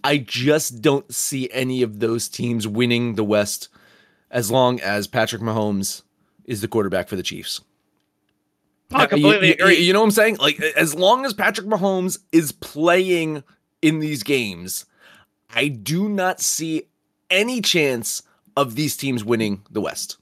I 0.05 0.19
just 0.19 0.81
don't 0.81 1.13
see 1.13 1.51
any 1.51 1.83
of 1.83 1.99
those 1.99 2.29
teams 2.29 2.69
winning 2.69 3.17
the 3.17 3.25
West 3.25 3.69
as 4.31 4.51
long 4.51 4.81
as 4.81 5.09
Patrick 5.09 5.43
Mahomes 5.43 6.03
is 6.45 6.61
the 6.61 6.69
quarterback 6.69 7.09
for 7.09 7.17
the 7.17 7.23
Chiefs. 7.23 7.61
I 8.93 9.07
completely 9.07 9.49
you, 9.49 9.55
agree. 9.55 9.77
You, 9.77 9.83
you 9.83 9.93
know 9.93 10.01
what 10.01 10.07
I'm 10.07 10.11
saying? 10.13 10.37
Like, 10.37 10.61
as 10.61 10.95
long 10.95 11.27
as 11.27 11.35
Patrick 11.35 11.67
Mahomes 11.67 12.21
is 12.31 12.53
playing 12.53 13.43
in 13.83 13.99
these 13.99 14.23
games, 14.23 14.87
I 15.55 15.69
do 15.69 16.09
not 16.09 16.41
see 16.41 16.89
any 17.31 17.61
chance 17.61 18.23
of 18.57 18.75
these 18.75 18.97
teams 18.97 19.25
winning 19.25 19.63
the 19.71 19.81
West. 19.81 20.19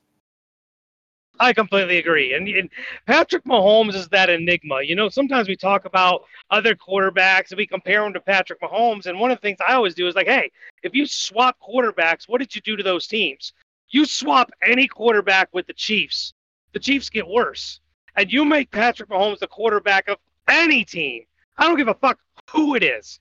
I 1.40 1.52
completely 1.52 1.98
agree. 1.98 2.34
And, 2.34 2.46
and, 2.46 2.70
Patrick 3.06 3.44
Mahomes 3.44 3.94
is 3.94 4.08
that 4.08 4.30
enigma. 4.30 4.82
You 4.82 4.94
know, 4.94 5.08
sometimes 5.08 5.48
we 5.48 5.56
talk 5.56 5.86
about 5.86 6.24
other 6.50 6.76
quarterbacks 6.76 7.50
and 7.50 7.58
we 7.58 7.66
compare 7.66 8.02
them 8.02 8.12
to 8.12 8.20
Patrick 8.20 8.60
Mahomes. 8.60 9.06
And 9.06 9.18
one 9.18 9.32
of 9.32 9.38
the 9.38 9.42
things 9.42 9.58
I 9.66 9.72
always 9.72 9.94
do 9.94 10.06
is 10.06 10.14
like, 10.14 10.28
hey, 10.28 10.52
if 10.84 10.94
you 10.94 11.04
swap 11.04 11.56
quarterbacks, 11.60 12.28
what 12.28 12.38
did 12.38 12.54
you 12.54 12.60
do 12.60 12.76
to 12.76 12.82
those 12.82 13.08
teams? 13.08 13.54
You 13.88 14.04
swap 14.04 14.52
any 14.64 14.86
quarterback 14.86 15.48
with 15.52 15.66
the 15.66 15.72
Chiefs, 15.72 16.32
the 16.74 16.78
Chiefs 16.78 17.10
get 17.10 17.26
worse. 17.26 17.80
And 18.16 18.30
you 18.30 18.44
make 18.44 18.70
Patrick 18.70 19.08
Mahomes 19.08 19.38
the 19.38 19.48
quarterback 19.48 20.08
of 20.08 20.18
any 20.48 20.84
team. 20.84 21.24
I 21.56 21.66
don't 21.66 21.76
give 21.76 21.88
a 21.88 21.94
fuck 21.94 22.18
who 22.50 22.76
it 22.76 22.84
is. 22.84 23.18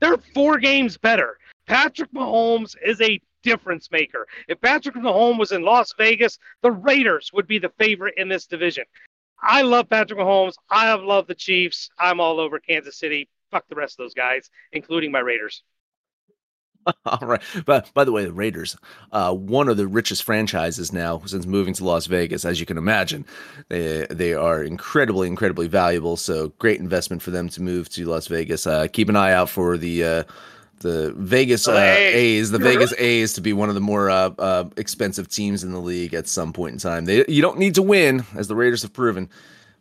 They're 0.00 0.18
four 0.34 0.58
games 0.58 0.96
better. 0.96 1.38
Patrick 1.66 2.12
Mahomes 2.12 2.74
is 2.84 3.00
a 3.00 3.20
difference 3.42 3.90
maker. 3.90 4.26
If 4.48 4.60
Patrick 4.60 4.96
Mahomes 4.96 5.38
was 5.38 5.52
in 5.52 5.62
Las 5.62 5.94
Vegas, 5.96 6.38
the 6.62 6.72
Raiders 6.72 7.30
would 7.32 7.46
be 7.46 7.58
the 7.58 7.72
favorite 7.78 8.14
in 8.16 8.28
this 8.28 8.46
division. 8.46 8.84
I 9.42 9.62
love 9.62 9.88
Patrick 9.88 10.18
Mahomes. 10.18 10.54
I 10.68 10.92
loved 10.94 11.28
the 11.28 11.34
Chiefs. 11.34 11.90
I'm 11.98 12.20
all 12.20 12.40
over 12.40 12.58
Kansas 12.58 12.98
City. 12.98 13.28
Fuck 13.50 13.68
the 13.68 13.74
rest 13.74 13.94
of 13.94 14.04
those 14.04 14.14
guys, 14.14 14.50
including 14.72 15.10
my 15.10 15.20
Raiders. 15.20 15.62
All 17.04 17.26
right. 17.26 17.42
But 17.66 17.92
by 17.94 18.04
the 18.04 18.12
way, 18.12 18.24
the 18.24 18.32
Raiders, 18.32 18.76
uh, 19.12 19.34
one 19.34 19.68
of 19.68 19.76
the 19.76 19.86
richest 19.86 20.22
franchises 20.22 20.92
now 20.92 21.20
since 21.26 21.46
moving 21.46 21.74
to 21.74 21.84
Las 21.84 22.06
Vegas, 22.06 22.44
as 22.44 22.60
you 22.60 22.66
can 22.66 22.78
imagine. 22.78 23.24
They 23.68 24.06
they 24.10 24.34
are 24.34 24.62
incredibly, 24.62 25.28
incredibly 25.28 25.68
valuable. 25.68 26.16
So 26.16 26.48
great 26.58 26.80
investment 26.80 27.22
for 27.22 27.30
them 27.30 27.48
to 27.50 27.62
move 27.62 27.88
to 27.90 28.06
Las 28.06 28.26
Vegas. 28.26 28.66
Uh, 28.66 28.86
keep 28.92 29.08
an 29.08 29.16
eye 29.16 29.32
out 29.32 29.50
for 29.50 29.76
the 29.76 30.04
uh, 30.04 30.24
the 30.80 31.12
Vegas 31.16 31.68
uh, 31.68 31.74
A's, 31.74 32.50
the 32.50 32.58
Vegas 32.70 32.94
A's 32.98 33.34
to 33.34 33.40
be 33.40 33.52
one 33.52 33.68
of 33.68 33.74
the 33.74 33.80
more 33.80 34.10
uh, 34.10 34.30
uh, 34.38 34.64
expensive 34.76 35.28
teams 35.28 35.62
in 35.62 35.72
the 35.72 35.80
league 35.80 36.14
at 36.14 36.26
some 36.26 36.52
point 36.52 36.72
in 36.72 36.78
time. 36.78 37.04
They 37.04 37.24
you 37.28 37.42
don't 37.42 37.58
need 37.58 37.74
to 37.76 37.82
win, 37.82 38.24
as 38.34 38.48
the 38.48 38.56
Raiders 38.56 38.82
have 38.82 38.92
proven, 38.92 39.28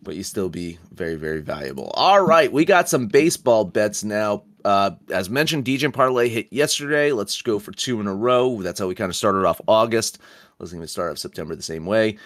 but 0.02 0.16
you 0.16 0.24
still 0.24 0.50
be 0.50 0.78
very, 0.94 1.16
very 1.16 1.42
valuable. 1.42 1.92
All 1.94 2.22
right, 2.22 2.52
we 2.52 2.66
got 2.66 2.90
some 2.90 3.08
baseball 3.08 3.66
bets 3.66 4.04
now. 4.04 4.44
Uh, 4.66 4.92
as 5.12 5.30
mentioned, 5.30 5.66
DJ 5.66 5.92
Parlay 5.94 6.30
hit 6.30 6.48
yesterday. 6.52 7.12
Let's 7.12 7.42
go 7.42 7.60
for 7.60 7.72
two 7.72 8.00
in 8.02 8.08
a 8.08 8.14
row. 8.14 8.62
That's 8.62 8.80
how 8.80 8.88
we 8.88 8.96
kind 8.96 9.10
of 9.10 9.16
started 9.16 9.46
off 9.46 9.62
August. 9.68 10.20
Let's 10.60 10.74
even 10.74 10.88
start 10.88 11.12
off 11.12 11.18
September 11.18 11.56
the 11.56 11.62
same 11.62 11.86
way. 11.86 12.18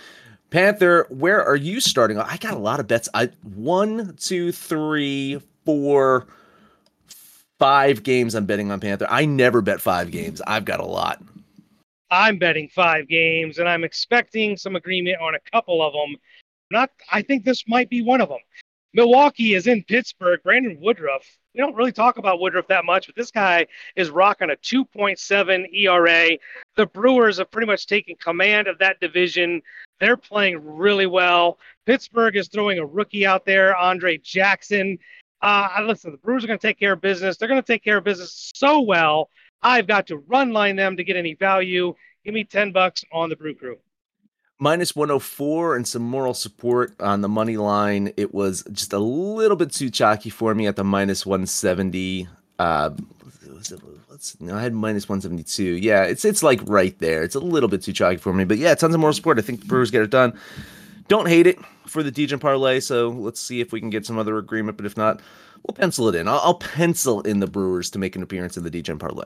Panther, 0.49 1.07
where 1.09 1.43
are 1.43 1.55
you 1.55 1.79
starting? 1.79 2.19
I 2.19 2.37
got 2.37 2.53
a 2.53 2.59
lot 2.59 2.79
of 2.79 2.87
bets. 2.87 3.09
I 3.13 3.29
one, 3.41 4.15
two, 4.17 4.51
three, 4.51 5.41
four, 5.65 6.27
five 7.59 8.03
games. 8.03 8.35
I'm 8.35 8.45
betting 8.45 8.71
on 8.71 8.79
Panther. 8.79 9.07
I 9.09 9.25
never 9.25 9.61
bet 9.61 9.81
five 9.81 10.11
games. 10.11 10.41
I've 10.45 10.65
got 10.65 10.79
a 10.79 10.85
lot. 10.85 11.21
I'm 12.11 12.37
betting 12.37 12.69
five 12.69 13.07
games, 13.07 13.57
and 13.57 13.67
I'm 13.67 13.83
expecting 13.83 14.55
some 14.55 14.75
agreement 14.75 15.17
on 15.19 15.33
a 15.33 15.39
couple 15.51 15.81
of 15.81 15.93
them. 15.93 16.15
Not, 16.73 16.89
I 17.11 17.21
think 17.21 17.45
this 17.45 17.63
might 17.67 17.89
be 17.89 18.01
one 18.01 18.19
of 18.19 18.27
them. 18.27 18.39
Milwaukee 18.93 19.53
is 19.53 19.67
in 19.67 19.83
Pittsburgh. 19.83 20.41
Brandon 20.43 20.77
Woodruff 20.81 21.25
we 21.53 21.59
don't 21.59 21.75
really 21.75 21.91
talk 21.91 22.17
about 22.17 22.39
Woodruff 22.39 22.67
that 22.67 22.85
much, 22.85 23.05
but 23.05 23.15
this 23.15 23.31
guy 23.31 23.67
is 23.95 24.09
rocking 24.09 24.49
a 24.49 24.55
2.7 24.55 25.65
ERA. 25.73 26.37
The 26.75 26.85
Brewers 26.87 27.37
have 27.37 27.51
pretty 27.51 27.67
much 27.67 27.85
taken 27.85 28.15
command 28.15 28.67
of 28.67 28.79
that 28.79 28.99
division. 28.99 29.61
They're 29.99 30.17
playing 30.17 30.61
really 30.63 31.05
well. 31.05 31.59
Pittsburgh 31.85 32.35
is 32.35 32.47
throwing 32.47 32.79
a 32.79 32.85
rookie 32.85 33.25
out 33.25 33.45
there, 33.45 33.75
Andre 33.75 34.17
Jackson. 34.17 34.97
Uh, 35.41 35.67
listen, 35.85 36.11
the 36.11 36.17
Brewers 36.17 36.43
are 36.43 36.47
going 36.47 36.59
to 36.59 36.67
take 36.67 36.79
care 36.79 36.93
of 36.93 37.01
business. 37.01 37.37
They're 37.37 37.49
going 37.49 37.61
to 37.61 37.67
take 37.67 37.83
care 37.83 37.97
of 37.97 38.03
business 38.03 38.51
so 38.55 38.81
well. 38.81 39.29
I've 39.61 39.87
got 39.87 40.07
to 40.07 40.17
run 40.17 40.53
line 40.53 40.75
them 40.75 40.97
to 40.97 41.03
get 41.03 41.15
any 41.15 41.35
value. 41.35 41.93
Give 42.25 42.33
me 42.33 42.45
10 42.45 42.71
bucks 42.71 43.03
on 43.11 43.29
the 43.29 43.35
Brew 43.35 43.53
Crew. 43.53 43.77
Minus 44.59 44.95
104 44.95 45.75
and 45.75 45.87
some 45.87 46.03
moral 46.03 46.33
support 46.33 46.93
on 47.01 47.21
the 47.21 47.27
money 47.27 47.57
line. 47.57 48.13
It 48.15 48.33
was 48.33 48.63
just 48.71 48.93
a 48.93 48.99
little 48.99 49.57
bit 49.57 49.71
too 49.71 49.89
chalky 49.89 50.29
for 50.29 50.55
me 50.55 50.67
at 50.67 50.75
the 50.75 50.83
minus 50.83 51.25
170. 51.25 52.27
Uh, 52.59 52.91
no, 54.39 54.55
I 54.55 54.61
had 54.61 54.73
minus 54.73 55.09
172. 55.09 55.63
Yeah, 55.63 56.03
it's 56.03 56.23
it's 56.23 56.43
like 56.43 56.61
right 56.65 56.97
there. 56.99 57.23
It's 57.23 57.35
a 57.35 57.39
little 57.39 57.69
bit 57.69 57.81
too 57.81 57.93
chalky 57.93 58.17
for 58.17 58.33
me, 58.33 58.45
but 58.45 58.57
yeah, 58.57 58.75
tons 58.75 58.93
of 58.93 58.99
moral 58.99 59.13
support. 59.13 59.39
I 59.39 59.41
think 59.41 59.61
the 59.61 59.65
Brewers 59.65 59.91
get 59.91 60.01
it 60.01 60.09
done. 60.09 60.37
Don't 61.07 61.27
hate 61.27 61.47
it 61.47 61.59
for 61.85 62.03
the 62.03 62.11
Degen 62.11 62.39
parlay. 62.39 62.79
So 62.79 63.09
let's 63.09 63.39
see 63.39 63.59
if 63.59 63.71
we 63.71 63.79
can 63.79 63.89
get 63.89 64.05
some 64.05 64.17
other 64.17 64.37
agreement. 64.37 64.77
But 64.77 64.85
if 64.85 64.95
not, 64.95 65.21
we'll 65.67 65.75
pencil 65.75 66.07
it 66.09 66.15
in. 66.15 66.27
I'll, 66.27 66.39
I'll 66.39 66.53
pencil 66.55 67.21
in 67.21 67.39
the 67.39 67.47
Brewers 67.47 67.89
to 67.91 67.99
make 67.99 68.15
an 68.15 68.23
appearance 68.23 68.57
in 68.57 68.63
the 68.63 68.69
Degen 68.69 68.99
parlay. 68.99 69.25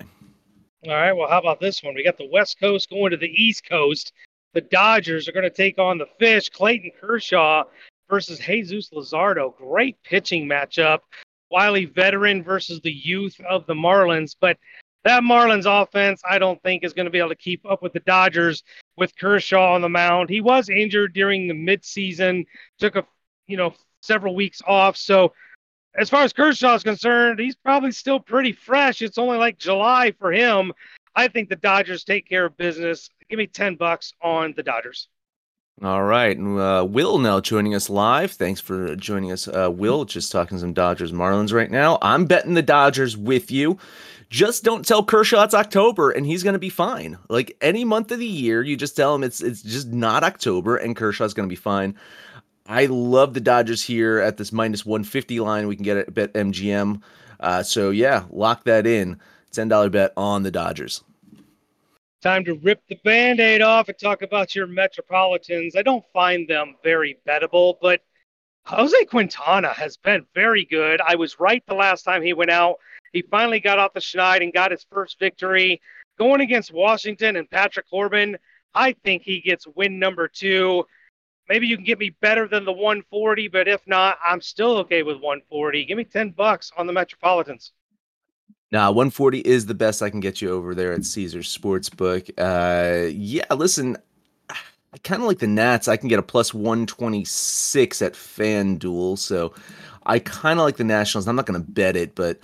All 0.86 0.94
right. 0.94 1.14
Well, 1.14 1.30
how 1.30 1.40
about 1.40 1.60
this 1.60 1.84
one? 1.84 1.96
We 1.96 2.04
got 2.04 2.18
the 2.18 2.30
West 2.32 2.60
Coast 2.60 2.90
going 2.90 3.12
to 3.12 3.18
the 3.18 3.28
East 3.28 3.68
Coast. 3.70 4.14
The 4.58 4.62
Dodgers 4.62 5.28
are 5.28 5.34
going 5.34 5.44
to 5.44 5.52
take 5.52 5.78
on 5.78 6.00
the 6.00 6.08
Fish. 6.18 6.50
Clayton 6.50 6.90
Kershaw 7.00 7.66
versus 8.10 8.40
Jesus 8.40 8.90
Luzardo. 8.90 9.56
Great 9.56 10.02
pitching 10.02 10.50
matchup. 10.50 11.02
Wiley 11.52 11.86
veteran 11.86 12.42
versus 12.42 12.82
the 12.82 12.92
youth 12.92 13.40
of 13.48 13.68
the 13.68 13.76
Marlins. 13.76 14.36
But 14.42 14.58
that 15.04 15.22
Marlins 15.22 15.68
offense, 15.68 16.24
I 16.28 16.40
don't 16.40 16.60
think, 16.64 16.84
is 16.84 16.94
going 16.94 17.06
to 17.06 17.12
be 17.12 17.20
able 17.20 17.30
to 17.30 17.36
keep 17.36 17.70
up 17.70 17.84
with 17.84 17.94
the 17.94 18.00
Dodgers 18.00 18.64
with 18.96 19.16
Kershaw 19.16 19.76
on 19.76 19.82
the 19.82 19.90
mound. 19.90 20.28
He 20.28 20.42
was 20.42 20.70
injured 20.70 21.14
during 21.14 21.48
the 21.48 21.54
midseason, 21.54 22.48
took 22.80 22.96
a 22.96 23.06
you 23.46 23.58
know 23.58 23.76
several 24.02 24.34
weeks 24.34 24.64
off. 24.66 24.98
So 24.98 25.34
as 25.96 26.10
far 26.10 26.24
as 26.24 26.34
Kershaw 26.34 26.74
is 26.74 26.82
concerned, 26.82 27.38
he's 27.38 27.56
probably 27.56 27.92
still 27.92 28.20
pretty 28.20 28.54
fresh. 28.54 29.04
It's 29.04 29.20
only 29.20 29.38
like 29.38 29.60
July 29.60 30.14
for 30.18 30.32
him. 30.32 30.74
I 31.18 31.28
think 31.28 31.50
the 31.50 31.56
Dodgers 31.56 32.04
take 32.04 32.30
care 32.30 32.46
of 32.46 32.56
business. 32.56 33.10
Give 33.28 33.40
me 33.40 33.48
ten 33.48 33.76
bucks 33.76 34.14
on 34.22 34.54
the 34.56 34.62
Dodgers. 34.62 35.10
All 35.84 36.04
right. 36.04 36.38
Uh, 36.40 36.86
Will 36.86 37.18
now 37.18 37.40
joining 37.40 37.74
us 37.76 37.90
live. 37.90 38.32
Thanks 38.32 38.62
for 38.62 38.96
joining 38.96 39.32
us, 39.32 39.48
uh, 39.48 39.70
Will. 39.72 40.06
Just 40.06 40.32
talking 40.32 40.60
some 40.60 40.74
Dodgers 40.74 41.12
Marlins 41.12 41.52
right 41.52 41.70
now. 41.70 41.98
I'm 42.02 42.26
betting 42.26 42.54
the 42.54 42.62
Dodgers 42.62 43.18
with 43.18 43.52
you. 43.52 43.78
Just 44.30 44.64
don't 44.64 44.86
tell 44.86 45.04
Kershaw 45.04 45.44
it's 45.44 45.54
October 45.54 46.12
and 46.12 46.26
he's 46.26 46.44
going 46.44 46.54
to 46.54 46.60
be 46.60 46.70
fine. 46.70 47.18
Like 47.30 47.56
any 47.62 47.84
month 47.84 48.12
of 48.12 48.20
the 48.20 48.26
year, 48.26 48.62
you 48.62 48.76
just 48.76 48.96
tell 48.96 49.16
him 49.16 49.24
it's 49.24 49.42
it's 49.42 49.62
just 49.62 49.88
not 49.88 50.24
October 50.24 50.78
and 50.78 50.96
Kershaw's 50.96 51.34
going 51.34 51.48
to 51.48 51.54
be 51.54 51.56
fine. 51.56 51.96
I 52.68 52.88
love 52.88 53.34
the 53.34 53.40
Dodgers 53.40 53.82
here 53.82 54.20
at 54.20 54.38
this 54.38 54.52
minus 54.52 54.86
150 54.86 55.40
line. 55.40 55.68
We 55.68 55.76
can 55.76 55.86
get 55.86 55.98
it 55.98 56.18
at 56.18 56.34
MGM. 56.34 57.02
Uh, 57.40 57.64
so 57.64 57.92
yeah, 57.92 58.26
lock 58.30 58.66
that 58.66 58.86
in. 58.86 59.20
$10 59.52 59.92
bet 59.92 60.14
on 60.18 60.44
the 60.44 60.52
Dodgers. 60.52 61.04
Time 62.22 62.44
to 62.46 62.56
rip 62.56 62.82
the 62.90 63.00
band 63.04 63.40
aid 63.40 63.62
off 63.62 63.90
and 63.90 63.98
talk 63.98 64.22
about 64.22 64.56
your 64.56 64.68
Metropolitans. 64.68 65.76
I 65.76 65.84
don't 65.84 66.04
find 66.14 66.48
them 66.48 66.76
very 66.84 67.20
bettable, 67.28 67.76
but 67.82 68.02
Jose 68.66 69.06
Quintana 69.06 69.72
has 69.72 69.98
been 69.98 70.26
very 70.36 70.66
good. 70.66 71.00
I 71.00 71.16
was 71.16 71.40
right 71.40 71.64
the 71.68 71.76
last 71.76 72.04
time 72.04 72.22
he 72.22 72.34
went 72.34 72.52
out. 72.52 72.78
He 73.14 73.22
finally 73.22 73.60
got 73.60 73.80
off 73.80 73.94
the 73.94 74.00
schneid 74.00 74.44
and 74.44 74.52
got 74.52 74.72
his 74.72 74.86
first 74.92 75.20
victory. 75.20 75.80
Going 76.18 76.42
against 76.42 76.74
Washington 76.74 77.36
and 77.38 77.50
Patrick 77.50 77.90
Corbin, 77.90 78.38
I 78.74 78.94
think 79.04 79.22
he 79.24 79.40
gets 79.40 79.68
win 79.76 80.00
number 80.00 80.28
two. 80.28 80.86
Maybe 81.48 81.68
you 81.68 81.78
can 81.78 81.86
get 81.86 82.00
me 82.00 82.10
better 82.20 82.48
than 82.48 82.66
the 82.66 82.74
140, 82.74 83.48
but 83.48 83.68
if 83.68 83.86
not, 83.88 84.18
I'm 84.26 84.42
still 84.42 84.78
okay 84.80 85.02
with 85.04 85.16
140. 85.18 85.86
Give 85.86 85.98
me 85.98 86.04
10 86.04 86.32
bucks 86.32 86.72
on 86.76 86.88
the 86.88 86.94
Metropolitans. 86.94 87.72
Nah, 88.72 88.92
140 88.92 89.40
is 89.40 89.66
the 89.66 89.74
best 89.74 90.02
I 90.02 90.10
can 90.10 90.20
get 90.20 90.42
you 90.42 90.52
over 90.52 90.76
there 90.76 90.94
at 90.94 91.06
Caesars 91.06 91.56
Sportsbook. 91.56 92.30
Uh, 92.38 93.08
yeah, 93.14 93.46
listen, 93.54 93.98
I 94.50 94.98
kind 95.04 95.22
of 95.22 95.28
like 95.28 95.40
the 95.40 95.48
Nats. 95.48 95.88
I 95.88 95.96
can 95.96 96.10
get 96.10 96.20
a 96.20 96.24
plus 96.24 96.54
126 96.54 98.02
at 98.02 98.14
FanDuel, 98.14 99.18
so 99.18 99.54
I 100.06 100.20
kind 100.20 100.60
of 100.60 100.66
like 100.66 100.78
the 100.78 100.84
Nationals. 100.84 101.28
I'm 101.28 101.36
not 101.36 101.46
going 101.46 101.62
to 101.62 101.72
bet 101.72 101.96
it, 101.96 102.16
but 102.16 102.40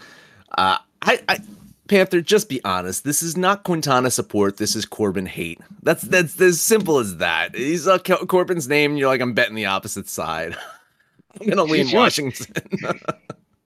uh, 0.58 0.78
I, 1.02 1.20
I 1.28 1.40
Panther, 1.88 2.22
just 2.22 2.48
be 2.48 2.64
honest. 2.64 3.04
This 3.04 3.22
is 3.22 3.36
not 3.36 3.64
Quintana 3.64 4.10
support. 4.10 4.58
This 4.58 4.76
is 4.76 4.86
Corbin 4.86 5.26
hate. 5.26 5.60
That's 5.82 6.04
that's 6.04 6.40
as 6.40 6.62
simple 6.62 7.00
as 7.00 7.18
that. 7.18 7.56
He's 7.56 7.88
uh, 7.88 8.00
Corbin's 8.00 8.70
name, 8.70 8.92
and 8.92 9.00
you're 9.00 9.10
like, 9.10 9.22
I'm 9.22 9.34
betting 9.34 9.56
the 9.56 9.66
opposite 9.66 10.08
side. 10.08 10.56
I'm 11.42 11.48
gonna 11.48 11.64
lean 11.64 11.92
Washington. 11.92 12.54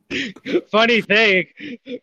Funny 0.72 1.02
thing, 1.02 1.48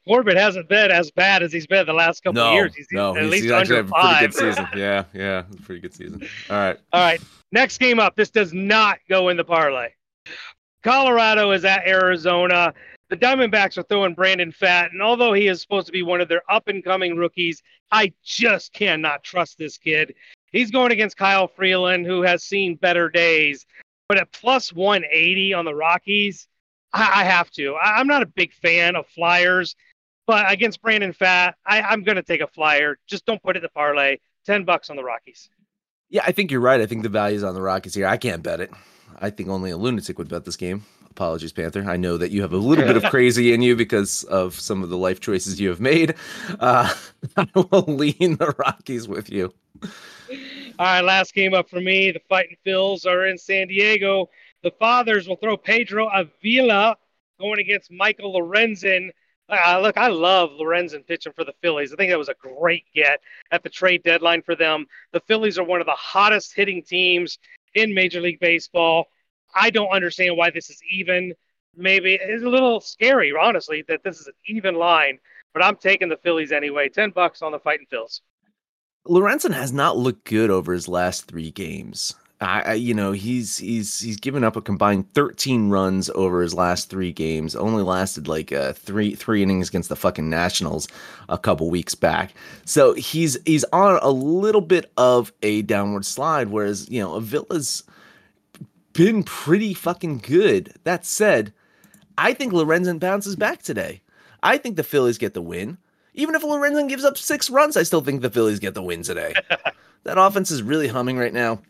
Corbin 0.07 0.37
hasn't 0.37 0.69
been 0.69 0.91
as 0.91 1.11
bad 1.11 1.43
as 1.43 1.53
he's 1.53 1.67
been 1.67 1.87
the 1.87 1.93
last 1.93 2.23
couple 2.23 2.43
no, 2.43 2.49
of 2.49 2.55
years. 2.55 2.75
He's 2.75 2.87
no, 2.93 3.17
at 3.17 3.23
he's, 3.23 3.31
least 3.31 3.43
he's 3.45 3.53
under 3.53 3.79
actually 3.79 3.91
five. 3.91 4.03
a 4.03 4.29
pretty 4.29 4.47
good 4.47 4.55
season. 4.55 4.69
Yeah, 4.77 5.05
yeah, 5.15 5.43
pretty 5.63 5.81
good 5.81 5.95
season. 5.95 6.29
All 6.51 6.57
right, 6.57 6.79
all 6.93 7.01
right. 7.01 7.21
Next 7.53 7.79
game 7.79 7.99
up. 7.99 8.17
This 8.17 8.31
does 8.31 8.53
not 8.53 8.99
go 9.09 9.29
in 9.29 9.37
the 9.37 9.45
parlay. 9.45 9.91
Colorado 10.83 11.53
is 11.53 11.65
at 11.65 11.87
Arizona. 11.87 12.75
The 13.11 13.17
Diamondbacks 13.17 13.79
are 13.79 13.85
throwing 13.85 14.15
Brandon 14.15 14.53
Pfaadt, 14.53 14.91
and 14.91 15.01
although 15.01 15.33
he 15.33 15.47
is 15.47 15.63
supposed 15.63 15.87
to 15.87 15.93
be 15.93 16.03
one 16.03 16.21
of 16.21 16.29
their 16.29 16.43
up 16.51 16.69
and 16.69 16.85
coming 16.85 17.17
rookies, 17.17 17.63
I 17.93 18.13
just 18.23 18.73
cannot 18.73 19.23
trust 19.23 19.57
this 19.57 19.79
kid. 19.79 20.15
He's 20.53 20.71
going 20.71 20.93
against 20.93 21.17
Kyle 21.17 21.49
Freeland, 21.49 22.07
who 22.07 22.23
has 22.23 22.45
seen 22.45 22.77
better 22.77 23.09
days. 23.09 23.67
But 24.09 24.19
at 24.19 24.33
plus 24.33 24.73
180 24.73 25.55
on 25.55 25.65
the 25.65 25.75
Rockies, 25.75 26.49
I, 26.95 27.23
I 27.23 27.25
have 27.25 27.51
to. 27.53 27.75
I, 27.75 28.01
am 28.01 28.07
not 28.07 28.23
a 28.23 28.27
big 28.27 28.53
fan 28.53 28.97
of 28.97 29.07
flyers, 29.09 29.75
but 30.27 30.51
against 30.51 30.81
Brandon 30.81 31.13
Pfaadt, 31.13 31.55
I, 31.67 31.83
I'm 31.83 32.05
going 32.05 32.17
to 32.17 32.23
take 32.23 32.41
a 32.41 32.47
flyer. 32.47 32.97
Just 33.07 33.27
don't 33.27 33.43
put 33.43 33.57
it 33.57 33.59
in 33.59 33.63
the 33.65 33.69
parlay. 33.69 34.19
10 34.47 34.65
bucks 34.65 34.91
on 34.91 34.97
the 34.97 35.05
Rockies. 35.05 35.51
Yeah, 36.09 36.23
I 36.27 36.33
think 36.33 36.51
you're 36.51 36.61
right. 36.61 36.81
I 36.81 36.87
think 36.87 37.03
the 37.03 37.09
value's 37.09 37.43
on 37.43 37.55
the 37.55 37.63
Rockies 37.63 37.95
here. 37.95 38.07
I 38.07 38.17
can't 38.17 38.43
bet 38.43 38.61
it. 38.61 38.71
I 39.19 39.31
think 39.31 39.49
only 39.49 39.71
a 39.71 39.77
lunatic 39.77 40.19
would 40.19 40.29
bet 40.29 40.45
this 40.45 40.57
game. 40.57 40.85
Apologies, 41.11 41.53
Panther. 41.53 41.85
I 41.89 41.97
know 41.97 42.17
that 42.17 42.31
you 42.31 42.43
have 42.43 42.53
a 42.53 42.57
little 42.57 42.85
bit 42.85 42.97
of 42.97 43.05
crazy 43.11 43.53
in 43.53 43.63
you 43.63 43.75
because 43.75 44.25
of 44.25 44.59
some 44.59 44.83
of 44.83 44.91
the 44.91 44.97
life 44.97 45.21
choices 45.21 45.61
you 45.61 45.69
have 45.71 45.81
made. 45.81 46.15
Uh, 46.61 46.93
I 47.37 47.47
will 47.55 47.85
lean 47.87 48.37
the 48.37 48.55
Rockies 48.59 49.09
with 49.09 49.31
you. 49.31 49.53
All 49.83 49.91
right, 50.87 51.03
last 51.03 51.35
game 51.35 51.55
up 51.55 51.69
for 51.69 51.81
me. 51.81 52.11
The 52.11 52.21
Fighting 52.29 52.57
Phils 52.67 53.07
are 53.07 53.27
in 53.27 53.39
San 53.39 53.69
Diego. 53.69 54.29
The 54.65 54.73
Fathers 54.73 55.29
will 55.29 55.37
throw 55.37 55.59
Pedro 55.59 56.09
Avila 56.09 56.97
going 57.39 57.61
against 57.61 57.93
Michael 57.93 58.33
Lorenzen. 58.33 59.11
Uh, 59.47 59.79
look, 59.83 59.99
I 59.99 60.09
love 60.09 60.53
Lorenzen 60.53 61.07
pitching 61.07 61.35
for 61.37 61.45
the 61.45 61.53
Phillies. 61.61 61.93
I 61.93 61.97
think 61.97 62.11
that 62.11 62.19
was 62.19 62.31
a 62.31 62.35
great 62.41 62.85
get 62.95 63.21
at 63.51 63.63
the 63.63 63.69
trade 63.69 64.03
deadline 64.03 64.41
for 64.41 64.57
them. 64.57 64.87
The 65.13 65.21
Phillies 65.21 65.59
are 65.59 65.65
one 65.65 65.83
of 65.83 65.87
the 65.87 65.93
hottest 65.93 66.55
hitting 66.57 66.83
teams 66.83 67.39
in 67.75 67.93
Major 67.93 68.23
League 68.23 68.41
Baseball. 68.41 69.05
I 69.55 69.69
don't 69.69 69.91
understand 69.91 70.39
why 70.39 70.49
this 70.49 70.71
is 70.71 70.81
even. 70.91 71.35
Maybe 71.77 72.15
it's 72.15 72.43
a 72.43 72.49
little 72.49 72.81
scary, 72.81 73.35
honestly, 73.39 73.85
that 73.89 74.03
this 74.03 74.19
is 74.19 74.29
an 74.29 74.35
even 74.47 74.77
line. 74.77 75.19
But 75.53 75.63
I'm 75.63 75.77
taking 75.77 76.09
the 76.09 76.17
Phillies 76.17 76.53
anyway. 76.53 76.89
Ten 76.89 77.11
bucks 77.11 77.43
on 77.43 77.53
the 77.53 77.59
Fighting 77.59 77.87
Phils. 77.93 78.23
Lorenzen 79.07 79.53
has 79.53 79.75
not 79.75 79.99
looked 79.99 80.25
good 80.25 80.51
over 80.51 80.73
his 80.73 80.89
last 80.89 81.27
three 81.27 81.51
games. 81.51 82.15
I, 82.45 82.61
I, 82.61 82.73
you 82.75 82.95
know, 82.95 83.13
he's 83.13 83.59
he's 83.59 84.01
he's 84.01 84.17
given 84.17 84.45
up 84.45 84.57
a 84.57 84.61
combined 84.61 85.13
13 85.15 85.71
runs 85.71 86.11
over 86.11 86.43
his 86.43 86.55
last 86.55 86.91
three 86.91 87.13
games. 87.13 87.57
Only 87.57 87.83
lasted 87.83 88.29
like 88.29 88.53
uh, 88.53 88.73
three 88.73 89.15
three 89.15 89.43
innings 89.43 89.69
against 89.69 89.89
the 89.89 89.97
fucking 89.97 90.29
Nationals 90.29 90.89
a 91.29 91.39
couple 91.39 91.71
weeks 91.71 91.95
back. 91.95 92.35
So 92.65 92.95
he's 92.95 93.39
he's 93.47 93.65
on 93.73 93.99
a 94.03 94.11
little 94.11 94.61
bit 94.61 94.93
of 94.97 95.33
a 95.43 95.63
downward 95.63 96.05
slide. 96.05 96.49
Whereas 96.49 96.89
you 96.91 97.01
know, 97.01 97.17
Avila's 97.17 97.85
been 98.93 99.23
pretty 99.23 99.75
fucking 99.75 100.19
good. 100.19 100.75
That 100.85 101.05
said, 101.05 101.53
I 102.19 102.35
think 102.35 102.53
Lorenzen 102.53 103.01
bounces 103.01 103.37
back 103.37 103.63
today. 103.63 104.03
I 104.43 104.59
think 104.59 104.77
the 104.77 104.85
Phillies 104.85 105.19
get 105.19 105.35
the 105.35 105.43
win. 105.43 105.79
Even 106.15 106.35
if 106.35 106.43
Lorenzen 106.43 106.89
gives 106.89 107.05
up 107.05 107.19
six 107.19 107.51
runs, 107.51 107.77
I 107.77 107.83
still 107.83 108.01
think 108.01 108.23
the 108.23 108.31
Phillies 108.31 108.61
get 108.61 108.75
the 108.75 108.83
win 108.83 109.03
today. 109.03 109.35
that 110.05 110.19
offense 110.19 110.51
is 110.51 110.63
really 110.63 110.87
humming 110.87 111.19
right 111.19 111.33
now. 111.33 111.61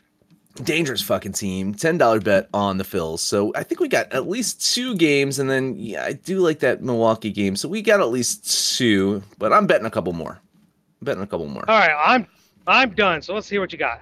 Dangerous 0.62 1.03
fucking 1.03 1.33
team. 1.33 1.75
$10 1.75 2.23
bet 2.23 2.49
on 2.55 2.79
the 2.79 2.85
Phils. 2.85 3.19
So 3.19 3.53
I 3.57 3.64
think 3.64 3.81
we 3.81 3.88
got 3.88 4.12
at 4.12 4.29
least 4.29 4.75
two 4.75 4.95
games. 4.97 5.38
And 5.38 5.51
then, 5.51 5.77
yeah, 5.77 6.05
I 6.05 6.12
do 6.12 6.38
like 6.38 6.61
that 6.61 6.83
Milwaukee 6.83 7.33
game. 7.33 7.57
So 7.57 7.69
we 7.69 7.83
got 7.83 8.01
at 8.01 8.09
least 8.09 8.77
two, 8.77 9.23
but 9.38 9.53
I'm 9.53 9.67
betting 9.67 9.87
a 9.87 9.90
couple 9.90 10.12
more. 10.12 10.40
I'm 11.01 11.05
betting 11.05 11.23
a 11.23 11.27
couple 11.27 11.47
more. 11.47 11.69
All 11.69 11.79
right. 11.79 11.95
I'm 11.99 12.27
I'm 12.67 12.95
done. 12.95 13.21
So 13.21 13.35
let's 13.35 13.49
hear 13.49 13.61
what 13.61 13.73
you 13.73 13.79
got. 13.79 14.01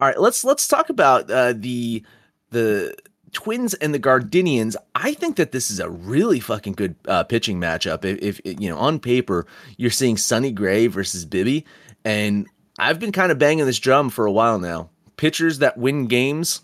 All 0.00 0.08
right. 0.08 0.20
Let's 0.20 0.44
let's 0.44 0.66
talk 0.66 0.90
about 0.90 1.30
uh, 1.30 1.54
the 1.56 2.02
the 2.50 2.94
Twins 3.32 3.72
and 3.74 3.94
the 3.94 3.98
Gardenians, 3.98 4.76
I 4.94 5.14
think 5.14 5.36
that 5.36 5.52
this 5.52 5.70
is 5.70 5.80
a 5.80 5.88
really 5.88 6.38
fucking 6.38 6.74
good 6.74 6.94
uh, 7.08 7.24
pitching 7.24 7.58
matchup. 7.58 8.04
If, 8.04 8.40
if, 8.44 8.60
you 8.60 8.68
know, 8.68 8.78
on 8.78 9.00
paper, 9.00 9.46
you're 9.76 9.90
seeing 9.90 10.16
Sonny 10.16 10.52
Gray 10.52 10.86
versus 10.86 11.24
Bibee, 11.24 11.64
and 12.04 12.46
I've 12.78 13.00
been 13.00 13.12
kind 13.12 13.32
of 13.32 13.38
banging 13.38 13.64
this 13.64 13.78
drum 13.78 14.10
for 14.10 14.26
a 14.26 14.32
while 14.32 14.58
now. 14.58 14.90
Pitchers 15.16 15.58
that 15.58 15.78
win 15.78 16.06
games, 16.06 16.62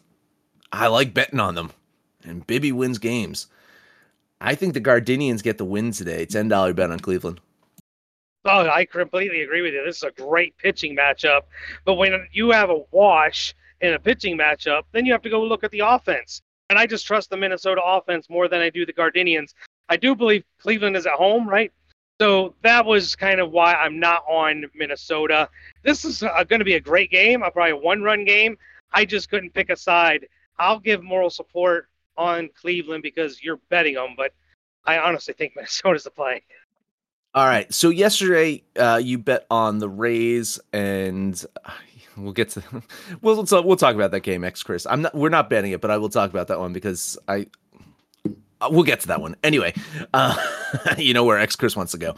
I 0.73 0.89
like 0.89 1.15
betting 1.15 1.41
on 1.41 1.55
them, 1.55 1.73
and 2.25 2.47
Bibee 2.47 2.73
wins 2.73 2.99
games. 2.99 3.47
I 4.41 4.55
think 4.55 4.75
the 4.75 4.81
Gardenians 4.81 5.43
get 5.43 5.59
the 5.59 5.65
win 5.65 5.93
today. 5.93 6.25
Ten 6.25 6.49
dollar 6.49 6.73
bet 6.73 6.91
on 6.91 7.01
Cleveland. 7.01 7.41
Oh, 8.45 8.69
I 8.69 8.85
completely 8.85 9.43
agree 9.43 9.63
with 9.63 9.75
you. 9.75 9.85
This 9.85 9.99
is 9.99 10.03
a 10.05 10.11
great 10.11 10.57
pitching 10.59 10.97
matchup. 10.97 11.43
But 11.85 11.95
when 11.95 12.27
you 12.33 12.51
have 12.51 12.71
a 12.71 12.83
wash 12.93 13.55
in 13.81 13.95
a 13.95 13.99
pitching 13.99 14.39
matchup, 14.39 14.85
then 14.93 15.05
you 15.05 15.13
have 15.13 15.23
to 15.23 15.31
go 15.31 15.43
look 15.43 15.65
at 15.65 15.71
the 15.71 15.81
offense. 15.81 16.41
And 16.71 16.79
I 16.79 16.87
just 16.87 17.07
trust 17.07 17.31
the 17.31 17.37
Minnesota 17.37 17.83
offense 17.85 18.31
more 18.31 18.49
than 18.49 18.61
I 18.61 18.71
do 18.71 18.87
the 18.87 18.93
Gardenians. 18.93 19.55
I 19.89 19.97
do 19.97 20.15
believe 20.15 20.45
Cleveland 20.61 20.97
is 20.97 21.07
at 21.07 21.15
home, 21.15 21.49
right? 21.49 21.73
So 22.21 22.55
that 22.63 22.85
was 22.85 23.15
kind 23.15 23.41
of 23.41 23.53
why 23.53 23.75
I'm 23.75 24.01
not 24.01 24.25
on 24.29 24.65
Minnesota. 24.75 25.49
This 25.85 26.05
is 26.05 26.23
uh, 26.23 26.45
going 26.45 26.59
to 26.59 26.65
be 26.65 26.75
a 26.75 26.81
great 26.81 27.11
game, 27.11 27.43
a 27.43 27.51
probably 27.51 27.73
a 27.73 27.77
one-run 27.77 28.25
game. 28.25 28.59
I 28.93 29.05
just 29.05 29.31
couldn't 29.31 29.55
pick 29.55 29.71
a 29.71 29.77
side. 29.77 30.27
I'll 30.59 30.81
give 30.81 31.03
moral 31.03 31.31
support 31.31 31.89
on 32.17 32.49
Cleveland 32.61 33.05
because 33.05 33.43
you're 33.43 33.61
betting 33.69 33.95
them, 33.95 34.15
but 34.17 34.33
I 34.85 34.99
honestly 34.99 35.35
think 35.35 35.53
Minnesota's 35.57 36.05
the 36.05 36.11
play. 36.11 36.43
All 37.35 37.47
right. 37.47 37.73
So 37.73 37.91
yesterday, 37.91 38.65
uh, 38.77 39.01
you 39.03 39.19
bet 39.19 39.47
on 39.51 39.79
the 39.79 39.89
Rays, 39.89 40.59
and 40.73 41.41
we'll 42.17 42.33
get 42.33 42.51
to 42.51 42.63
we'll 43.21 43.37
we'll, 43.37 43.77
talk 43.77 43.95
about 43.95 44.11
that 44.11 44.21
game, 44.21 44.43
X 44.43 44.63
Chris. 44.63 44.87
I'm 44.87 45.03
not 45.03 45.15
we're 45.15 45.29
not 45.29 45.49
betting 45.49 45.73
it, 45.73 45.81
but 45.81 45.91
I 45.91 45.99
will 45.99 46.09
talk 46.09 46.31
about 46.31 46.49
that 46.49 46.59
one 46.59 46.73
because 46.73 47.17
I 47.29 47.41
uh, 47.41 47.45
we'll 48.71 48.83
get 48.83 49.01
to 49.01 49.09
that 49.09 49.21
one 49.21 49.37
anyway. 49.42 49.75
Uh, 50.12 50.37
you 50.99 51.14
know 51.14 51.25
where 51.25 51.38
X 51.38 51.57
Chris 51.57 51.77
wants 51.77 51.92
to 51.92 51.99
go. 51.99 52.14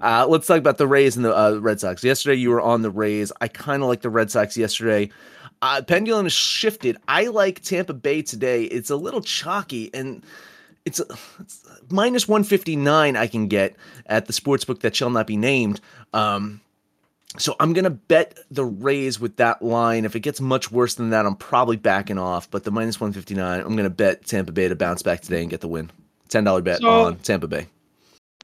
Uh, 0.00 0.26
let's 0.28 0.46
talk 0.46 0.58
about 0.58 0.78
the 0.78 0.86
Rays 0.86 1.16
and 1.16 1.24
the 1.24 1.36
uh, 1.36 1.58
Red 1.58 1.80
Sox. 1.80 2.02
Yesterday, 2.02 2.36
you 2.36 2.50
were 2.50 2.60
on 2.60 2.82
the 2.82 2.90
Rays. 2.90 3.32
I 3.40 3.48
kind 3.48 3.82
of 3.82 3.88
like 3.88 4.02
the 4.02 4.10
Red 4.10 4.30
Sox 4.30 4.56
yesterday. 4.56 5.10
Uh, 5.60 5.80
pendulum 5.82 6.24
has 6.24 6.32
shifted. 6.32 6.96
I 7.06 7.26
like 7.26 7.62
Tampa 7.62 7.94
Bay 7.94 8.22
today. 8.22 8.64
It's 8.64 8.90
a 8.90 8.96
little 8.96 9.20
chalky 9.20 9.90
and 9.94 10.24
it's, 10.84 11.00
it's 11.38 11.64
minus 11.88 12.26
159 12.26 13.16
I 13.16 13.26
can 13.28 13.46
get 13.46 13.76
at 14.06 14.26
the 14.26 14.32
sports 14.32 14.64
book 14.64 14.80
that 14.80 14.96
shall 14.96 15.10
not 15.10 15.28
be 15.28 15.36
named. 15.36 15.80
Um, 16.12 16.60
so 17.38 17.56
I'm 17.60 17.72
gonna 17.72 17.90
bet 17.90 18.38
the 18.50 18.64
Rays 18.64 19.18
with 19.18 19.36
that 19.36 19.62
line. 19.62 20.04
If 20.04 20.14
it 20.16 20.20
gets 20.20 20.40
much 20.40 20.70
worse 20.70 20.94
than 20.94 21.10
that, 21.10 21.26
I'm 21.26 21.36
probably 21.36 21.76
backing 21.76 22.18
off. 22.18 22.50
But 22.50 22.64
the 22.64 22.70
minus 22.70 23.00
159, 23.00 23.60
I'm 23.60 23.76
gonna 23.76 23.90
bet 23.90 24.26
Tampa 24.26 24.52
Bay 24.52 24.68
to 24.68 24.76
bounce 24.76 25.02
back 25.02 25.20
today 25.20 25.40
and 25.40 25.50
get 25.50 25.60
the 25.60 25.68
win. 25.68 25.90
Ten 26.28 26.44
dollar 26.44 26.62
bet 26.62 26.80
So- 26.80 26.88
on 26.88 27.16
Tampa 27.16 27.46
Bay. 27.46 27.66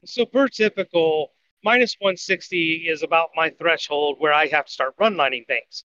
So 0.05 0.25
per 0.25 0.47
typical, 0.47 1.33
minus 1.63 1.95
160 1.99 2.87
is 2.87 3.03
about 3.03 3.29
my 3.35 3.49
threshold 3.49 4.15
where 4.19 4.33
I 4.33 4.47
have 4.47 4.65
to 4.65 4.71
start 4.71 4.95
run 4.97 5.17
lining 5.17 5.43
things. 5.45 5.83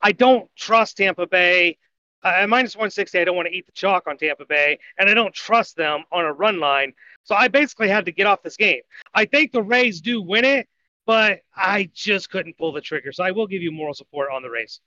I 0.00 0.12
don't 0.12 0.50
trust 0.56 0.96
Tampa 0.96 1.26
Bay. 1.26 1.78
Uh, 2.24 2.28
at 2.36 2.48
minus 2.48 2.76
160, 2.76 3.18
I 3.18 3.24
don't 3.24 3.36
want 3.36 3.48
to 3.48 3.54
eat 3.54 3.66
the 3.66 3.72
chalk 3.72 4.06
on 4.06 4.16
Tampa 4.16 4.46
Bay, 4.46 4.78
and 4.96 5.10
I 5.10 5.14
don't 5.14 5.34
trust 5.34 5.76
them 5.76 6.04
on 6.12 6.24
a 6.24 6.32
run 6.32 6.60
line. 6.60 6.92
So 7.24 7.34
I 7.34 7.48
basically 7.48 7.88
had 7.88 8.06
to 8.06 8.12
get 8.12 8.26
off 8.26 8.42
this 8.42 8.56
game. 8.56 8.80
I 9.12 9.24
think 9.24 9.52
the 9.52 9.62
Rays 9.62 10.00
do 10.00 10.22
win 10.22 10.44
it, 10.44 10.68
but 11.06 11.40
I 11.56 11.90
just 11.94 12.30
couldn't 12.30 12.56
pull 12.58 12.72
the 12.72 12.80
trigger. 12.80 13.12
So 13.12 13.24
I 13.24 13.30
will 13.30 13.46
give 13.46 13.62
you 13.62 13.72
moral 13.72 13.94
support 13.94 14.28
on 14.32 14.42
the 14.42 14.50
race. 14.50 14.80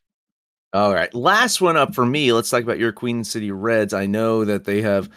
All 0.73 0.93
right, 0.93 1.13
last 1.13 1.61
one 1.61 1.77
up 1.77 1.95
for 1.95 2.05
me. 2.05 2.33
Let's 2.33 2.49
talk 2.49 2.63
about 2.63 2.79
your 2.79 2.91
Queen 2.91 3.23
City 3.23 3.51
Reds. 3.51 3.93
I 3.93 4.07
know 4.07 4.43
that 4.45 4.65
they 4.65 4.81
have. 4.81 5.09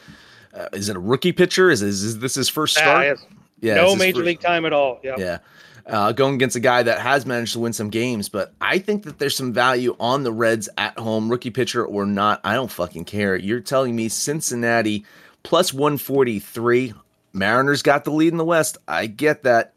Uh, 0.55 0.69
is 0.73 0.89
it 0.89 0.97
a 0.97 1.01
rookie 1.01 1.33
pitcher? 1.33 1.71
Is, 1.71 1.83
is, 1.83 2.03
is 2.05 2.19
this 2.21 2.35
his 2.37 2.49
first 2.49 2.77
start? 2.77 3.19
Yeah, 3.61 3.75
Yeah, 3.75 3.83
no 3.83 3.97
major 3.97 4.19
first- 4.19 4.27
league 4.27 4.41
time 4.41 4.65
at 4.65 4.73
all. 4.73 5.01
Yeah. 5.03 5.17
Yeah. 5.19 5.39
Uh, 5.87 6.13
going 6.13 6.35
against 6.35 6.55
a 6.55 6.61
guy 6.61 6.83
that 6.83 7.01
has 7.01 7.25
managed 7.25 7.55
to 7.55 7.59
win 7.61 7.73
some 7.73 7.89
games, 7.89 8.29
but 8.29 8.53
I 8.61 8.79
think 8.79 9.05
that 9.05 9.19
there's 9.19 9.35
some 9.35 9.55
value 9.55 9.97
on 9.99 10.23
the 10.23 10.31
Reds 10.31 10.69
at 10.77 10.99
home, 10.99 11.31
rookie 11.31 11.49
pitcher 11.51 11.85
or 11.85 12.05
not. 12.05 12.43
I 12.45 12.55
don't 12.55 12.71
fucking 12.71 13.07
care. 13.07 13.37
You're 13.37 13.61
telling 13.61 13.97
me 13.97 14.11
Cincinnati 14.11 15.07
plus 15.45 15.73
143. 15.73 16.93
Mariners 17.33 17.83
got 17.83 18.05
the 18.05 18.11
lead 18.11 18.33
in 18.33 18.37
the 18.37 18.45
West. 18.45 18.77
I 18.87 19.07
get 19.07 19.45
that. 19.45 19.73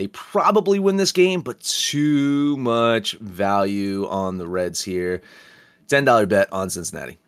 They 0.00 0.06
probably 0.06 0.78
win 0.78 0.96
this 0.96 1.12
game, 1.12 1.42
but 1.42 1.60
too 1.60 2.56
much 2.56 3.12
value 3.18 4.08
on 4.08 4.38
the 4.38 4.48
Reds 4.48 4.82
here. 4.82 5.20
$10 5.88 6.26
bet 6.26 6.50
on 6.50 6.70
Cincinnati. 6.70 7.18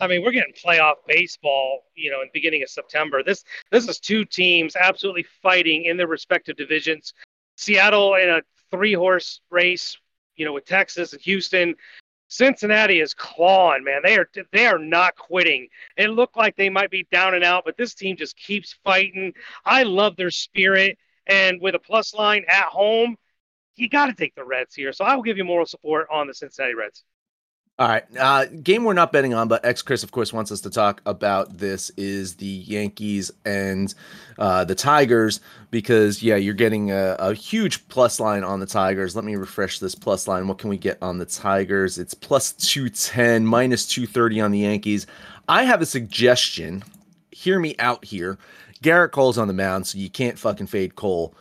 I 0.00 0.06
mean, 0.06 0.22
we're 0.22 0.30
getting 0.30 0.54
playoff 0.54 0.94
baseball, 1.06 1.82
you 1.94 2.10
know, 2.10 2.22
in 2.22 2.28
the 2.28 2.32
beginning 2.32 2.62
of 2.62 2.70
September. 2.70 3.22
This 3.22 3.44
this 3.70 3.86
is 3.86 4.00
two 4.00 4.24
teams 4.24 4.76
absolutely 4.76 5.26
fighting 5.42 5.84
in 5.84 5.98
their 5.98 6.06
respective 6.06 6.56
divisions. 6.56 7.12
Seattle 7.58 8.14
in 8.14 8.30
a 8.30 8.40
three 8.70 8.94
horse 8.94 9.42
race, 9.50 9.98
you 10.36 10.46
know, 10.46 10.54
with 10.54 10.64
Texas 10.64 11.12
and 11.12 11.20
Houston. 11.20 11.74
Cincinnati 12.28 13.00
is 13.00 13.12
clawing, 13.12 13.84
man. 13.84 14.00
They 14.02 14.16
are 14.16 14.30
they 14.52 14.66
are 14.66 14.78
not 14.78 15.16
quitting. 15.16 15.68
It 15.98 16.08
looked 16.08 16.38
like 16.38 16.56
they 16.56 16.70
might 16.70 16.90
be 16.90 17.06
down 17.12 17.34
and 17.34 17.44
out, 17.44 17.66
but 17.66 17.76
this 17.76 17.92
team 17.92 18.16
just 18.16 18.38
keeps 18.38 18.78
fighting. 18.84 19.34
I 19.66 19.82
love 19.82 20.16
their 20.16 20.30
spirit, 20.30 20.96
and 21.26 21.60
with 21.60 21.74
a 21.74 21.78
plus 21.78 22.14
line 22.14 22.44
at 22.48 22.66
home, 22.66 23.16
you 23.76 23.88
got 23.88 24.06
to 24.06 24.14
take 24.14 24.34
the 24.34 24.44
Reds 24.44 24.74
here. 24.74 24.92
So 24.92 25.04
I 25.04 25.14
will 25.14 25.22
give 25.22 25.38
you 25.38 25.44
moral 25.44 25.66
support 25.66 26.08
on 26.10 26.26
the 26.26 26.34
Cincinnati 26.34 26.74
Reds. 26.74 27.04
All 27.80 27.88
right. 27.88 28.04
Uh, 28.18 28.44
game 28.44 28.84
we're 28.84 28.92
not 28.92 29.10
betting 29.10 29.32
on, 29.32 29.48
but 29.48 29.64
X 29.64 29.80
Chris, 29.80 30.02
of 30.02 30.10
course, 30.12 30.34
wants 30.34 30.52
us 30.52 30.60
to 30.60 30.70
talk 30.70 31.00
about 31.06 31.56
this 31.56 31.88
is 31.96 32.34
the 32.34 32.44
Yankees 32.44 33.30
and 33.46 33.94
uh, 34.38 34.66
the 34.66 34.74
Tigers 34.74 35.40
because, 35.70 36.22
yeah, 36.22 36.36
you're 36.36 36.52
getting 36.52 36.90
a, 36.90 37.16
a 37.18 37.32
huge 37.32 37.88
plus 37.88 38.20
line 38.20 38.44
on 38.44 38.60
the 38.60 38.66
Tigers. 38.66 39.16
Let 39.16 39.24
me 39.24 39.34
refresh 39.34 39.78
this 39.78 39.94
plus 39.94 40.28
line. 40.28 40.46
What 40.46 40.58
can 40.58 40.68
we 40.68 40.76
get 40.76 40.98
on 41.00 41.16
the 41.16 41.24
Tigers? 41.24 41.96
It's 41.96 42.12
plus 42.12 42.52
210, 42.52 43.46
minus 43.46 43.86
230 43.86 44.42
on 44.42 44.50
the 44.50 44.58
Yankees. 44.58 45.06
I 45.48 45.64
have 45.64 45.80
a 45.80 45.86
suggestion. 45.86 46.84
Hear 47.30 47.58
me 47.58 47.76
out 47.78 48.04
here. 48.04 48.36
Gerrit 48.82 49.12
Cole's 49.12 49.38
on 49.38 49.48
the 49.48 49.54
mound, 49.54 49.86
so 49.86 49.98
you 49.98 50.10
can't 50.10 50.38
fucking 50.38 50.66
fade 50.66 50.96
Cole. 50.96 51.34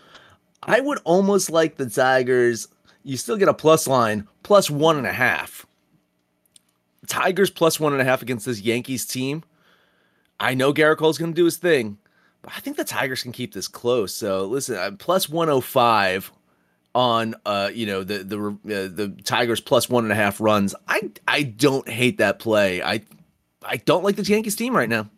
I 0.64 0.80
would 0.82 1.00
almost 1.04 1.50
like 1.50 1.78
the 1.78 1.90
Tigers. 1.90 2.68
You 3.04 3.18
still 3.18 3.38
get 3.38 3.48
a 3.48 3.54
plus 3.54 3.88
line, 3.88 4.28
plus 4.44 4.70
one 4.70 4.98
and 4.98 5.08
a 5.08 5.14
half. 5.14 5.66
Tigers 7.08 7.50
plus 7.50 7.80
one 7.80 7.94
and 7.94 8.02
a 8.02 8.06
half 8.06 8.22
against 8.22 8.46
this 8.46 8.62
Yankees 8.62 9.06
team. 9.06 9.44
I 10.40 10.54
know 10.54 10.74
Gerrit 10.74 10.98
Cole's 10.98 11.18
going 11.18 11.32
to 11.32 11.36
do 11.36 11.46
his 11.46 11.58
thing, 11.58 11.98
but 12.42 12.54
I 12.56 12.60
think 12.60 12.78
the 12.78 12.84
Tigers 12.84 13.24
can 13.24 13.32
keep 13.32 13.54
this 13.54 13.68
close. 13.68 14.14
So 14.14 14.46
listen, 14.46 14.76
uh, 14.76 14.92
plus 14.98 15.28
105 15.28 16.32
on 16.96 17.36
uh 17.46 17.70
you 17.72 17.86
know 17.86 18.04
the 18.04 18.24
the 18.24 18.40
uh, 18.40 18.90
the 18.92 19.16
Tigers 19.24 19.62
plus 19.62 19.88
one 19.90 20.04
and 20.06 20.12
a 20.12 20.16
half 20.16 20.42
runs. 20.42 20.74
I 20.88 21.12
I 21.28 21.44
don't 21.44 21.88
hate 21.88 22.18
that 22.18 22.40
play. 22.40 22.82
I 22.82 23.02
I 23.64 23.78
don't 23.78 24.04
like 24.04 24.16
the 24.16 24.24
Yankees 24.24 24.56
team 24.56 24.76
right 24.76 24.90
now. 24.90 25.10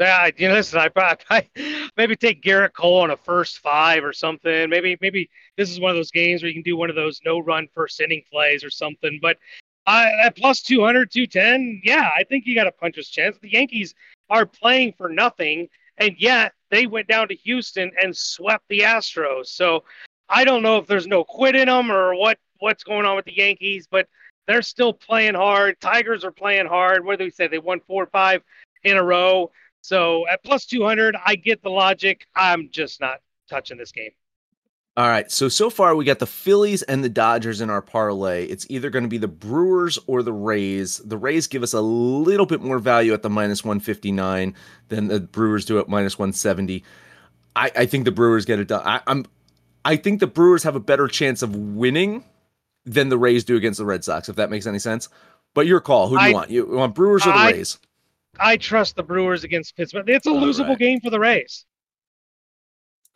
Yeah, 0.00 0.30
you 0.34 0.48
know, 0.48 0.54
listen, 0.54 0.80
I, 0.96 1.46
maybe 1.96 2.16
take 2.16 2.42
Gerrit 2.42 2.72
Cole 2.72 3.02
on 3.02 3.10
a 3.10 3.16
first 3.18 3.58
five 3.58 4.02
or 4.02 4.14
something. 4.14 4.70
Maybe 4.70 4.96
maybe 5.02 5.28
this 5.58 5.70
is 5.70 5.78
one 5.78 5.90
of 5.90 5.96
those 5.96 6.10
games 6.10 6.42
where 6.42 6.48
you 6.48 6.54
can 6.54 6.62
do 6.62 6.76
one 6.76 6.88
of 6.88 6.96
those 6.96 7.20
no 7.24 7.38
run 7.38 7.68
first 7.74 8.00
inning 8.00 8.22
plays 8.32 8.64
or 8.64 8.70
something. 8.70 9.18
But 9.20 9.36
I 9.86 10.10
at 10.24 10.36
plus 10.36 10.62
200, 10.62 11.10
210, 11.10 11.82
yeah, 11.84 12.08
I 12.16 12.24
think 12.24 12.46
you 12.46 12.54
got 12.54 12.66
a 12.66 12.72
puncher's 12.72 13.10
chance. 13.10 13.36
The 13.42 13.52
Yankees 13.52 13.94
are 14.30 14.46
playing 14.46 14.94
for 14.96 15.10
nothing, 15.10 15.68
and 15.98 16.14
yet 16.18 16.54
they 16.70 16.86
went 16.86 17.08
down 17.08 17.28
to 17.28 17.34
Houston 17.34 17.90
and 18.02 18.16
swept 18.16 18.64
the 18.70 18.80
Astros. 18.80 19.48
So 19.48 19.84
I 20.30 20.44
don't 20.44 20.62
know 20.62 20.78
if 20.78 20.86
there's 20.86 21.06
no 21.06 21.24
quit 21.24 21.56
in 21.56 21.68
them 21.68 21.92
or 21.92 22.14
what 22.14 22.38
what's 22.58 22.84
going 22.84 23.04
on 23.04 23.16
with 23.16 23.26
the 23.26 23.36
Yankees, 23.36 23.86
but 23.90 24.08
they're 24.46 24.62
still 24.62 24.94
playing 24.94 25.34
hard. 25.34 25.78
Tigers 25.78 26.24
are 26.24 26.32
playing 26.32 26.66
hard. 26.66 27.04
What 27.04 27.18
do 27.18 27.24
we 27.26 27.30
say? 27.30 27.48
They 27.48 27.58
won 27.58 27.80
four 27.86 28.04
or 28.04 28.06
five 28.06 28.42
in 28.82 28.96
a 28.96 29.02
row. 29.02 29.50
So 29.82 30.26
at 30.28 30.42
plus 30.44 30.66
200, 30.66 31.16
I 31.24 31.36
get 31.36 31.62
the 31.62 31.70
logic. 31.70 32.26
I'm 32.36 32.68
just 32.70 33.00
not 33.00 33.20
touching 33.48 33.78
this 33.78 33.92
game. 33.92 34.10
All 34.96 35.08
right. 35.08 35.30
So 35.30 35.48
so 35.48 35.70
far 35.70 35.94
we 35.94 36.04
got 36.04 36.18
the 36.18 36.26
Phillies 36.26 36.82
and 36.82 37.02
the 37.02 37.08
Dodgers 37.08 37.60
in 37.60 37.70
our 37.70 37.80
parlay. 37.80 38.44
It's 38.46 38.66
either 38.68 38.90
going 38.90 39.04
to 39.04 39.08
be 39.08 39.18
the 39.18 39.28
Brewers 39.28 39.98
or 40.06 40.22
the 40.22 40.32
Rays. 40.32 40.98
The 40.98 41.16
Rays 41.16 41.46
give 41.46 41.62
us 41.62 41.72
a 41.72 41.80
little 41.80 42.44
bit 42.44 42.60
more 42.60 42.78
value 42.78 43.12
at 43.14 43.22
the 43.22 43.30
minus 43.30 43.64
159 43.64 44.54
than 44.88 45.06
the 45.08 45.20
Brewers 45.20 45.64
do 45.64 45.78
at 45.78 45.88
minus 45.88 46.18
170. 46.18 46.84
I, 47.56 47.70
I 47.76 47.86
think 47.86 48.04
the 48.04 48.10
Brewers 48.12 48.44
get 48.44 48.58
it 48.58 48.68
done. 48.68 48.82
I, 48.86 49.00
I'm 49.06 49.26
I 49.84 49.96
think 49.96 50.20
the 50.20 50.26
Brewers 50.26 50.64
have 50.64 50.76
a 50.76 50.80
better 50.80 51.08
chance 51.08 51.40
of 51.40 51.56
winning 51.56 52.24
than 52.84 53.08
the 53.08 53.18
Rays 53.18 53.44
do 53.44 53.56
against 53.56 53.78
the 53.78 53.86
Red 53.86 54.04
Sox, 54.04 54.28
if 54.28 54.36
that 54.36 54.50
makes 54.50 54.66
any 54.66 54.78
sense. 54.78 55.08
But 55.54 55.66
your 55.66 55.80
call. 55.80 56.08
Who 56.08 56.18
do 56.18 56.24
you 56.24 56.30
I- 56.30 56.32
want? 56.32 56.50
You 56.50 56.66
want 56.66 56.94
Brewers 56.94 57.22
or 57.26 57.30
the 57.32 57.38
I- 57.38 57.50
Rays? 57.52 57.78
I 58.38 58.56
trust 58.56 58.96
the 58.96 59.02
Brewers 59.02 59.44
against 59.44 59.76
Pittsburgh. 59.76 60.08
It's 60.08 60.26
a 60.26 60.30
All 60.30 60.40
losable 60.40 60.70
right. 60.70 60.78
game 60.78 61.00
for 61.00 61.10
the 61.10 61.20
Rays. 61.20 61.64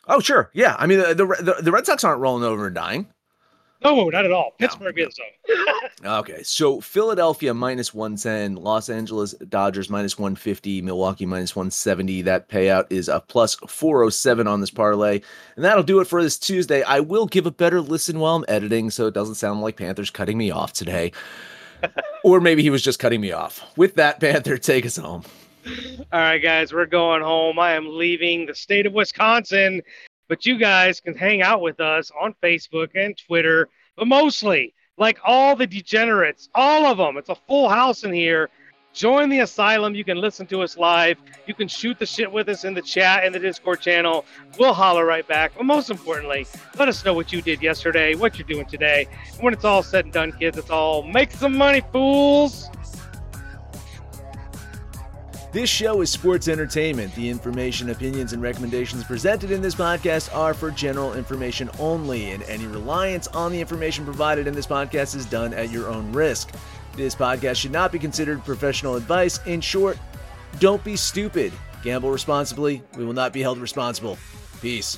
Oh, 0.07 0.19
sure. 0.19 0.51
Yeah. 0.53 0.75
I 0.77 0.85
mean, 0.85 0.99
the, 0.99 1.15
the, 1.15 1.57
the 1.61 1.71
Red 1.71 1.85
Sox 1.85 2.03
aren't 2.03 2.21
rolling 2.21 2.43
over 2.43 2.67
and 2.67 2.75
dying. 2.75 3.07
No, 3.83 4.09
not 4.09 4.25
at 4.25 4.31
all. 4.31 4.51
Pittsburgh 4.57 4.97
no. 4.97 5.03
is 5.07 5.15
though. 5.15 5.63
Okay, 6.19 6.43
so 6.43 6.81
Philadelphia 6.81 7.53
minus 7.53 7.93
110, 7.93 8.55
Los 8.55 8.89
Angeles 8.89 9.33
Dodgers 9.49 9.89
minus 9.89 10.17
150, 10.19 10.81
Milwaukee 10.81 11.25
minus 11.25 11.55
170. 11.55 12.21
That 12.23 12.47
payout 12.47 12.85
is 12.89 13.09
a 13.09 13.19
plus 13.19 13.55
407 13.55 14.47
on 14.47 14.61
this 14.61 14.71
parlay. 14.71 15.21
And 15.55 15.65
that'll 15.65 15.83
do 15.83 15.99
it 15.99 16.05
for 16.07 16.21
this 16.21 16.37
Tuesday. 16.37 16.83
I 16.83 16.99
will 16.99 17.25
give 17.25 17.45
a 17.45 17.51
better 17.51 17.81
listen 17.81 18.19
while 18.19 18.35
I'm 18.35 18.45
editing 18.47 18.89
so 18.91 19.07
it 19.07 19.13
doesn't 19.13 19.35
sound 19.35 19.61
like 19.61 19.77
Panther's 19.77 20.11
cutting 20.11 20.37
me 20.37 20.51
off 20.51 20.73
today. 20.73 21.11
Or 22.23 22.39
maybe 22.39 22.61
he 22.61 22.69
was 22.69 22.81
just 22.81 22.99
cutting 22.99 23.21
me 23.21 23.31
off. 23.31 23.63
With 23.77 23.95
that, 23.95 24.19
Panther, 24.19 24.57
take 24.57 24.85
us 24.85 24.97
home. 24.97 25.23
All 26.11 26.19
right, 26.19 26.37
guys, 26.37 26.73
we're 26.73 26.85
going 26.85 27.21
home. 27.21 27.57
I 27.57 27.73
am 27.73 27.97
leaving 27.97 28.45
the 28.45 28.53
state 28.53 28.85
of 28.85 28.93
Wisconsin, 28.93 29.81
but 30.27 30.45
you 30.45 30.57
guys 30.57 30.99
can 30.99 31.15
hang 31.15 31.41
out 31.41 31.61
with 31.61 31.79
us 31.79 32.11
on 32.19 32.35
Facebook 32.43 32.89
and 32.95 33.17
Twitter, 33.17 33.69
but 33.95 34.07
mostly, 34.07 34.73
like 34.97 35.17
all 35.25 35.55
the 35.55 35.67
degenerates, 35.67 36.49
all 36.53 36.85
of 36.85 36.97
them. 36.97 37.17
It's 37.17 37.29
a 37.29 37.35
full 37.47 37.67
house 37.67 38.03
in 38.03 38.13
here. 38.13 38.49
Join 38.95 39.27
the 39.27 39.39
asylum. 39.39 39.93
You 39.93 40.05
can 40.05 40.21
listen 40.21 40.47
to 40.47 40.61
us 40.61 40.77
live. 40.77 41.17
You 41.47 41.53
can 41.53 41.67
shoot 41.67 41.99
the 41.99 42.05
shit 42.05 42.31
with 42.31 42.47
us 42.47 42.63
in 42.63 42.73
the 42.73 42.81
chat 42.81 43.25
in 43.25 43.33
the 43.33 43.39
Discord 43.39 43.81
channel. 43.81 44.23
We'll 44.57 44.73
holler 44.73 45.05
right 45.05 45.27
back. 45.27 45.51
But 45.57 45.65
most 45.65 45.89
importantly, 45.89 46.47
let 46.79 46.87
us 46.87 47.03
know 47.03 47.13
what 47.13 47.33
you 47.33 47.41
did 47.41 47.61
yesterday, 47.61 48.15
what 48.15 48.39
you're 48.39 48.47
doing 48.47 48.65
today. 48.65 49.05
And 49.33 49.43
when 49.43 49.53
it's 49.53 49.65
all 49.65 49.83
said 49.83 50.05
and 50.05 50.13
done, 50.13 50.31
kids, 50.31 50.57
it's 50.57 50.69
all 50.69 51.03
make 51.03 51.31
some 51.31 51.57
money, 51.57 51.81
fools. 51.91 52.69
This 55.51 55.69
show 55.69 56.01
is 56.01 56.09
sports 56.09 56.47
entertainment. 56.47 57.15
The 57.15 57.29
information, 57.29 57.89
opinions, 57.89 58.33
and 58.33 58.41
recommendations 58.41 59.03
presented 59.03 59.51
in 59.51 59.61
this 59.61 59.75
podcast 59.75 60.33
are 60.35 60.53
for 60.53 60.71
general 60.71 61.13
information 61.13 61.69
only, 61.79 62.31
and 62.31 62.43
any 62.43 62.65
reliance 62.65 63.27
on 63.27 63.51
the 63.51 63.59
information 63.59 64.03
provided 64.03 64.47
in 64.47 64.53
this 64.53 64.67
podcast 64.67 65.15
is 65.15 65.25
done 65.25 65.53
at 65.53 65.69
your 65.69 65.87
own 65.87 66.11
risk. 66.11 66.53
This 66.95 67.15
podcast 67.15 67.57
should 67.57 67.71
not 67.71 67.91
be 67.91 67.99
considered 67.99 68.43
professional 68.45 68.95
advice. 68.95 69.39
In 69.45 69.59
short, 69.59 69.97
don't 70.59 70.83
be 70.83 70.95
stupid. 70.95 71.51
Gamble 71.83 72.09
responsibly. 72.09 72.81
We 72.97 73.05
will 73.05 73.13
not 73.13 73.33
be 73.33 73.41
held 73.41 73.57
responsible. 73.57 74.17
Peace. 74.61 74.97